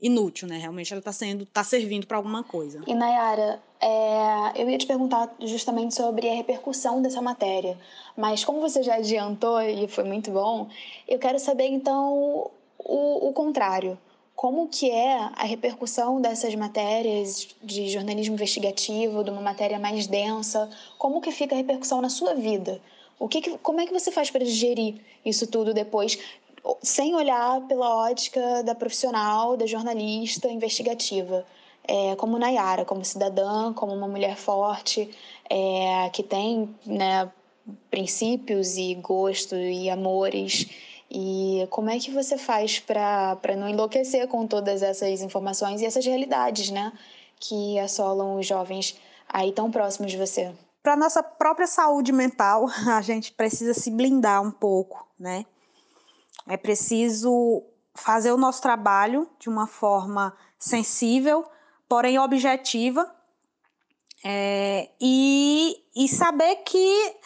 inútil, 0.00 0.46
né? 0.46 0.58
Realmente 0.58 0.92
ela 0.92 1.00
está 1.00 1.12
sendo, 1.12 1.42
está 1.42 1.64
servindo 1.64 2.06
para 2.06 2.16
alguma 2.16 2.44
coisa. 2.44 2.82
E 2.86 2.94
Nayara, 2.94 3.60
é, 3.80 4.62
eu 4.62 4.70
ia 4.70 4.78
te 4.78 4.86
perguntar 4.86 5.34
justamente 5.40 5.96
sobre 5.96 6.28
a 6.28 6.34
repercussão 6.34 7.02
dessa 7.02 7.20
matéria, 7.20 7.76
mas 8.16 8.44
como 8.44 8.60
você 8.60 8.80
já 8.84 8.94
adiantou 8.94 9.60
e 9.60 9.88
foi 9.88 10.04
muito 10.04 10.30
bom, 10.30 10.68
eu 11.08 11.18
quero 11.18 11.40
saber 11.40 11.66
então 11.66 12.48
o, 12.78 13.28
o 13.28 13.32
contrário 13.32 13.98
como 14.38 14.68
que 14.68 14.88
é 14.88 15.16
a 15.34 15.42
repercussão 15.42 16.20
dessas 16.20 16.54
matérias 16.54 17.48
de 17.60 17.88
jornalismo 17.88 18.36
investigativo, 18.36 19.24
de 19.24 19.30
uma 19.30 19.40
matéria 19.40 19.80
mais 19.80 20.06
densa, 20.06 20.70
como 20.96 21.20
que 21.20 21.32
fica 21.32 21.56
a 21.56 21.58
repercussão 21.58 22.00
na 22.00 22.08
sua 22.08 22.34
vida? 22.34 22.80
O 23.18 23.26
que, 23.26 23.40
que 23.40 23.58
como 23.58 23.80
é 23.80 23.86
que 23.86 23.92
você 23.92 24.12
faz 24.12 24.30
para 24.30 24.44
digerir 24.44 24.94
isso 25.24 25.44
tudo 25.48 25.74
depois, 25.74 26.16
sem 26.80 27.16
olhar 27.16 27.62
pela 27.62 27.92
ótica 28.08 28.62
da 28.62 28.76
profissional, 28.76 29.56
da 29.56 29.66
jornalista 29.66 30.46
investigativa? 30.48 31.44
É, 31.82 32.14
como 32.14 32.38
Nayara, 32.38 32.84
como 32.84 33.04
cidadã, 33.04 33.72
como 33.72 33.92
uma 33.92 34.06
mulher 34.06 34.36
forte, 34.36 35.10
é, 35.50 36.10
que 36.10 36.22
tem 36.22 36.72
né, 36.86 37.28
princípios 37.90 38.76
e 38.76 38.94
gostos 38.94 39.58
e 39.58 39.90
amores 39.90 40.68
e 41.10 41.66
como 41.70 41.88
é 41.88 41.98
que 41.98 42.10
você 42.10 42.36
faz 42.36 42.78
para 42.78 43.56
não 43.56 43.68
enlouquecer 43.68 44.28
com 44.28 44.46
todas 44.46 44.82
essas 44.82 45.22
informações 45.22 45.80
e 45.80 45.86
essas 45.86 46.04
realidades, 46.04 46.70
né, 46.70 46.92
que 47.40 47.78
assolam 47.78 48.38
os 48.38 48.46
jovens 48.46 48.98
aí 49.28 49.52
tão 49.52 49.70
próximos 49.70 50.10
de 50.10 50.18
você? 50.18 50.54
Para 50.82 50.96
nossa 50.96 51.22
própria 51.22 51.66
saúde 51.66 52.12
mental, 52.12 52.66
a 52.88 53.00
gente 53.00 53.32
precisa 53.32 53.72
se 53.72 53.90
blindar 53.90 54.42
um 54.42 54.50
pouco, 54.50 55.06
né? 55.18 55.44
É 56.46 56.56
preciso 56.56 57.62
fazer 57.94 58.32
o 58.32 58.36
nosso 58.36 58.62
trabalho 58.62 59.28
de 59.38 59.48
uma 59.48 59.66
forma 59.66 60.36
sensível, 60.58 61.44
porém 61.88 62.18
objetiva, 62.18 63.10
é, 64.24 64.88
e, 65.00 65.76
e 65.94 66.08
saber 66.08 66.56
que 66.56 67.16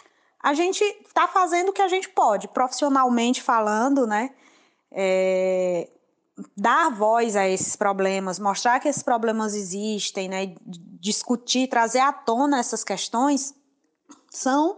a 0.43 0.53
gente 0.53 0.83
está 0.83 1.25
fazendo 1.25 1.69
o 1.69 1.73
que 1.73 1.81
a 1.81 1.87
gente 1.87 2.09
pode, 2.09 2.49
profissionalmente 2.49 3.41
falando, 3.41 4.05
né? 4.05 4.35
É, 4.91 5.89
dar 6.57 6.91
voz 6.91 7.37
a 7.37 7.47
esses 7.47 7.77
problemas, 7.77 8.39
mostrar 8.39 8.81
que 8.81 8.89
esses 8.89 9.01
problemas 9.01 9.53
existem, 9.53 10.27
né? 10.27 10.53
Discutir, 10.99 11.69
trazer 11.69 11.99
à 11.99 12.11
tona 12.11 12.59
essas 12.59 12.83
questões, 12.83 13.55
são 14.29 14.75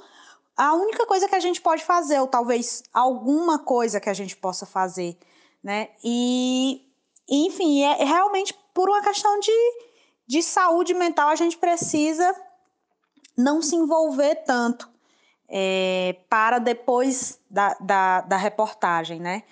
a 0.56 0.76
única 0.76 1.08
coisa 1.08 1.28
que 1.28 1.36
a 1.36 1.40
gente 1.40 1.60
pode 1.60 1.84
fazer, 1.84 2.20
ou 2.20 2.28
talvez 2.28 2.84
alguma 2.94 3.58
coisa 3.58 4.00
que 4.00 4.10
a 4.10 4.14
gente 4.14 4.38
possa 4.38 4.68
fazer, 4.68 5.18
né? 5.64 5.90
E, 6.04 6.88
enfim, 7.28 7.82
é 7.82 8.04
realmente 8.04 8.54
por 8.72 8.88
uma 8.88 9.02
questão 9.02 9.40
de, 9.40 9.52
de 10.28 10.44
saúde 10.44 10.94
mental, 10.94 11.30
a 11.30 11.36
gente 11.36 11.58
precisa 11.58 12.36
não 13.36 13.64
se 13.64 13.76
envolver 13.76 14.36
tanto 14.46 14.95
é, 15.50 16.16
para 16.30 16.60
depois 16.60 17.40
da, 17.50 17.76
da, 17.80 18.22
da 18.22 18.38
reportagem, 18.38 19.20
né? 19.20 19.44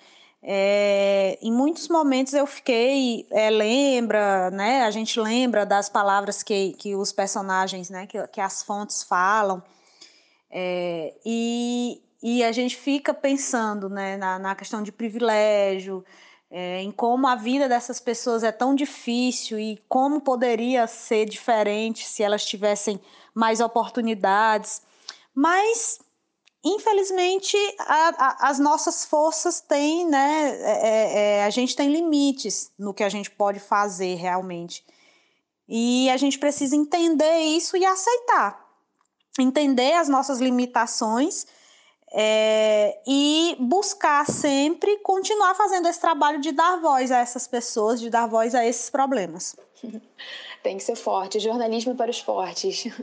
É, 0.46 1.38
em 1.40 1.50
muitos 1.50 1.88
momentos 1.88 2.34
eu 2.34 2.46
fiquei, 2.46 3.26
é, 3.30 3.48
lembra, 3.48 4.50
né? 4.50 4.82
A 4.82 4.90
gente 4.90 5.18
lembra 5.18 5.64
das 5.64 5.88
palavras 5.88 6.42
que, 6.42 6.74
que 6.74 6.94
os 6.94 7.12
personagens, 7.12 7.88
né? 7.88 8.06
Que, 8.06 8.26
que 8.28 8.40
as 8.40 8.62
fontes 8.62 9.02
falam. 9.02 9.62
É, 10.50 11.14
e, 11.24 12.02
e 12.22 12.44
a 12.44 12.52
gente 12.52 12.76
fica 12.76 13.12
pensando 13.12 13.88
né, 13.88 14.16
na, 14.16 14.38
na 14.38 14.54
questão 14.54 14.82
de 14.82 14.92
privilégio, 14.92 16.04
é, 16.50 16.80
em 16.80 16.92
como 16.92 17.26
a 17.26 17.34
vida 17.34 17.68
dessas 17.68 17.98
pessoas 17.98 18.44
é 18.44 18.52
tão 18.52 18.74
difícil 18.74 19.58
e 19.58 19.82
como 19.88 20.20
poderia 20.20 20.86
ser 20.86 21.26
diferente 21.26 22.06
se 22.06 22.22
elas 22.22 22.44
tivessem 22.44 23.00
mais 23.34 23.60
oportunidades. 23.60 24.80
Mas, 25.34 25.98
infelizmente, 26.64 27.56
a, 27.80 28.08
a, 28.08 28.48
as 28.50 28.58
nossas 28.58 29.04
forças 29.04 29.60
têm, 29.60 30.06
né? 30.06 30.50
É, 30.60 30.88
é, 30.88 31.18
é, 31.18 31.44
a 31.44 31.50
gente 31.50 31.74
tem 31.74 31.90
limites 31.90 32.70
no 32.78 32.94
que 32.94 33.02
a 33.02 33.08
gente 33.08 33.30
pode 33.30 33.58
fazer 33.58 34.14
realmente. 34.14 34.84
E 35.68 36.08
a 36.10 36.16
gente 36.16 36.38
precisa 36.38 36.76
entender 36.76 37.38
isso 37.38 37.76
e 37.76 37.84
aceitar. 37.84 38.62
Entender 39.38 39.94
as 39.94 40.08
nossas 40.08 40.38
limitações 40.38 41.46
é, 42.16 42.96
e 43.04 43.56
buscar 43.58 44.24
sempre 44.24 44.98
continuar 44.98 45.54
fazendo 45.56 45.88
esse 45.88 46.00
trabalho 46.00 46.40
de 46.40 46.52
dar 46.52 46.80
voz 46.80 47.10
a 47.10 47.18
essas 47.18 47.48
pessoas, 47.48 48.00
de 48.00 48.08
dar 48.08 48.28
voz 48.28 48.54
a 48.54 48.64
esses 48.64 48.88
problemas. 48.88 49.56
Tem 50.62 50.78
que 50.78 50.82
ser 50.82 50.94
forte, 50.96 51.40
jornalismo 51.40 51.94
para 51.96 52.10
os 52.10 52.20
fortes. 52.20 52.84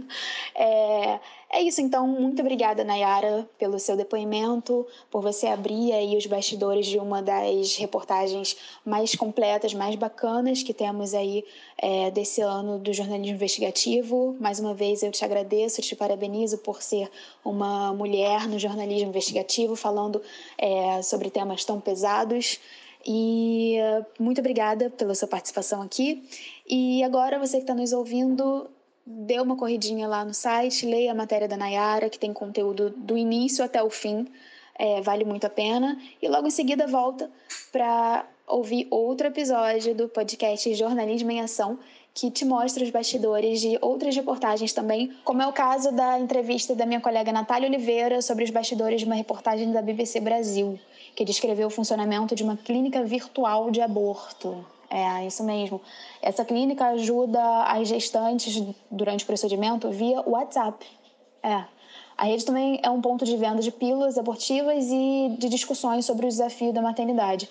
É, 0.55 1.19
é 1.53 1.61
isso, 1.61 1.81
então, 1.81 2.07
muito 2.07 2.41
obrigada, 2.41 2.83
Nayara, 2.83 3.47
pelo 3.57 3.77
seu 3.77 3.97
depoimento, 3.97 4.87
por 5.09 5.21
você 5.21 5.47
abrir 5.47 5.91
aí 5.91 6.15
os 6.15 6.25
bastidores 6.25 6.85
de 6.87 6.97
uma 6.97 7.21
das 7.21 7.75
reportagens 7.75 8.55
mais 8.85 9.15
completas, 9.15 9.73
mais 9.73 9.95
bacanas 9.95 10.63
que 10.63 10.73
temos 10.73 11.13
aí 11.13 11.43
é, 11.77 12.09
desse 12.09 12.39
ano 12.39 12.79
do 12.79 12.93
jornalismo 12.93 13.35
investigativo. 13.35 14.35
Mais 14.39 14.61
uma 14.61 14.73
vez, 14.73 15.03
eu 15.03 15.11
te 15.11 15.25
agradeço, 15.25 15.81
te 15.81 15.93
parabenizo 15.93 16.57
por 16.59 16.81
ser 16.81 17.11
uma 17.43 17.93
mulher 17.93 18.47
no 18.47 18.57
jornalismo 18.57 19.09
investigativo, 19.09 19.75
falando 19.75 20.21
é, 20.57 21.01
sobre 21.01 21.29
temas 21.29 21.65
tão 21.65 21.81
pesados. 21.81 22.59
E 23.05 23.77
muito 24.19 24.39
obrigada 24.39 24.89
pela 24.89 25.13
sua 25.15 25.27
participação 25.27 25.81
aqui. 25.81 26.23
E 26.65 27.03
agora, 27.03 27.39
você 27.39 27.57
que 27.57 27.63
está 27.63 27.73
nos 27.73 27.91
ouvindo, 27.91 28.69
dê 29.05 29.39
uma 29.39 29.55
corridinha 29.55 30.07
lá 30.07 30.23
no 30.23 30.33
site, 30.33 30.85
leia 30.85 31.11
a 31.11 31.15
matéria 31.15 31.47
da 31.47 31.57
Nayara, 31.57 32.09
que 32.09 32.19
tem 32.19 32.33
conteúdo 32.33 32.89
do 32.89 33.17
início 33.17 33.63
até 33.63 33.81
o 33.81 33.89
fim, 33.89 34.27
é, 34.75 35.01
vale 35.01 35.23
muito 35.25 35.45
a 35.45 35.49
pena. 35.49 35.99
E 36.21 36.27
logo 36.27 36.47
em 36.47 36.51
seguida 36.51 36.87
volta 36.87 37.29
para 37.71 38.25
ouvir 38.47 38.87
outro 38.89 39.27
episódio 39.27 39.95
do 39.95 40.09
podcast 40.09 40.73
Jornalismo 40.73 41.31
em 41.31 41.41
Ação, 41.41 41.79
que 42.13 42.29
te 42.29 42.43
mostra 42.43 42.83
os 42.83 42.89
bastidores 42.89 43.61
de 43.61 43.77
outras 43.81 44.15
reportagens 44.15 44.73
também, 44.73 45.13
como 45.23 45.41
é 45.41 45.47
o 45.47 45.53
caso 45.53 45.91
da 45.93 46.19
entrevista 46.19 46.75
da 46.75 46.85
minha 46.85 46.99
colega 46.99 47.31
Natália 47.31 47.69
Oliveira 47.69 48.21
sobre 48.21 48.43
os 48.43 48.49
bastidores 48.49 48.99
de 48.99 49.05
uma 49.05 49.15
reportagem 49.15 49.71
da 49.71 49.81
BBC 49.81 50.19
Brasil, 50.19 50.77
que 51.15 51.23
descreveu 51.23 51.67
o 51.67 51.71
funcionamento 51.71 52.35
de 52.35 52.43
uma 52.43 52.57
clínica 52.57 53.03
virtual 53.03 53.71
de 53.71 53.79
aborto. 53.79 54.65
É, 54.91 55.25
isso 55.25 55.41
mesmo. 55.41 55.80
Essa 56.21 56.43
clínica 56.43 56.86
ajuda 56.88 57.41
as 57.63 57.88
gestantes 57.88 58.62
durante 58.91 59.23
o 59.23 59.27
procedimento 59.27 59.89
via 59.89 60.21
WhatsApp. 60.27 60.86
É. 61.41 61.63
A 62.17 62.25
rede 62.25 62.43
também 62.43 62.77
é 62.84 62.89
um 62.89 62.99
ponto 62.99 63.23
de 63.23 63.38
venda 63.38 63.62
de 63.62 63.71
pílulas 63.71 64.17
abortivas 64.17 64.86
e 64.89 65.38
de 65.39 65.47
discussões 65.47 66.06
sobre 66.06 66.25
o 66.25 66.30
desafio 66.30 66.73
da 66.73 66.82
maternidade. 66.82 67.49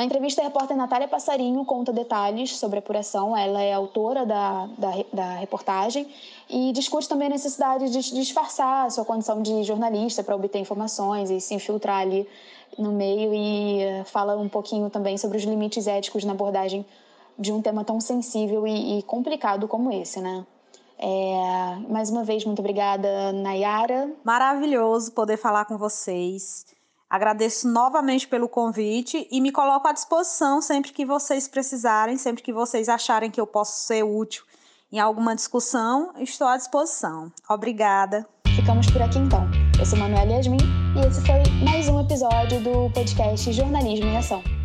Na 0.00 0.06
entrevista, 0.06 0.40
a 0.40 0.44
repórter 0.44 0.74
Natália 0.74 1.06
Passarinho 1.06 1.62
conta 1.62 1.92
detalhes 1.92 2.56
sobre 2.56 2.78
a 2.78 2.78
apuração. 2.78 3.36
Ela 3.36 3.60
é 3.60 3.74
autora 3.74 4.24
da, 4.24 4.66
da, 4.78 4.90
da 5.12 5.34
reportagem 5.34 6.08
e 6.48 6.72
discute 6.72 7.06
também 7.06 7.26
a 7.26 7.32
necessidade 7.32 7.90
de 7.90 8.14
disfarçar 8.14 8.86
a 8.86 8.88
sua 8.88 9.04
condição 9.04 9.42
de 9.42 9.62
jornalista 9.62 10.24
para 10.24 10.34
obter 10.34 10.58
informações 10.58 11.28
e 11.28 11.38
se 11.38 11.52
infiltrar 11.52 12.00
ali 12.00 12.26
no 12.78 12.92
meio 12.92 13.34
e 13.34 13.82
eh, 13.82 14.04
fala 14.04 14.38
um 14.38 14.48
pouquinho 14.48 14.88
também 14.88 15.18
sobre 15.18 15.36
os 15.36 15.44
limites 15.44 15.86
éticos 15.86 16.24
na 16.24 16.32
abordagem 16.32 16.82
de 17.38 17.52
um 17.52 17.60
tema 17.60 17.84
tão 17.84 18.00
sensível 18.00 18.66
e, 18.66 19.00
e 19.00 19.02
complicado 19.02 19.68
como 19.68 19.92
esse, 19.92 20.18
né? 20.18 20.46
É, 20.98 21.76
mais 21.90 22.08
uma 22.08 22.24
vez, 22.24 22.42
muito 22.46 22.60
obrigada, 22.60 23.32
Nayara. 23.34 24.10
Maravilhoso 24.24 25.12
poder 25.12 25.36
falar 25.36 25.66
com 25.66 25.76
vocês. 25.76 26.64
Agradeço 27.10 27.68
novamente 27.68 28.28
pelo 28.28 28.48
convite 28.48 29.26
e 29.32 29.40
me 29.40 29.50
coloco 29.50 29.88
à 29.88 29.92
disposição 29.92 30.62
sempre 30.62 30.92
que 30.92 31.04
vocês 31.04 31.48
precisarem, 31.48 32.16
sempre 32.16 32.40
que 32.40 32.52
vocês 32.52 32.88
acharem 32.88 33.32
que 33.32 33.40
eu 33.40 33.46
posso 33.48 33.84
ser 33.84 34.04
útil 34.04 34.44
em 34.92 34.98
alguma 34.98 35.34
discussão, 35.34 36.12
estou 36.18 36.48
à 36.48 36.56
disposição. 36.56 37.32
Obrigada. 37.48 38.26
Ficamos 38.56 38.90
por 38.90 39.02
aqui 39.02 39.18
então. 39.18 39.48
Eu 39.78 39.86
sou 39.86 39.98
Manuela 39.98 40.32
Yasmin 40.32 40.58
e 40.96 41.06
esse 41.06 41.20
foi 41.24 41.42
mais 41.64 41.88
um 41.88 42.00
episódio 42.00 42.60
do 42.60 42.92
podcast 42.92 43.52
Jornalismo 43.52 44.06
em 44.06 44.16
Ação. 44.16 44.59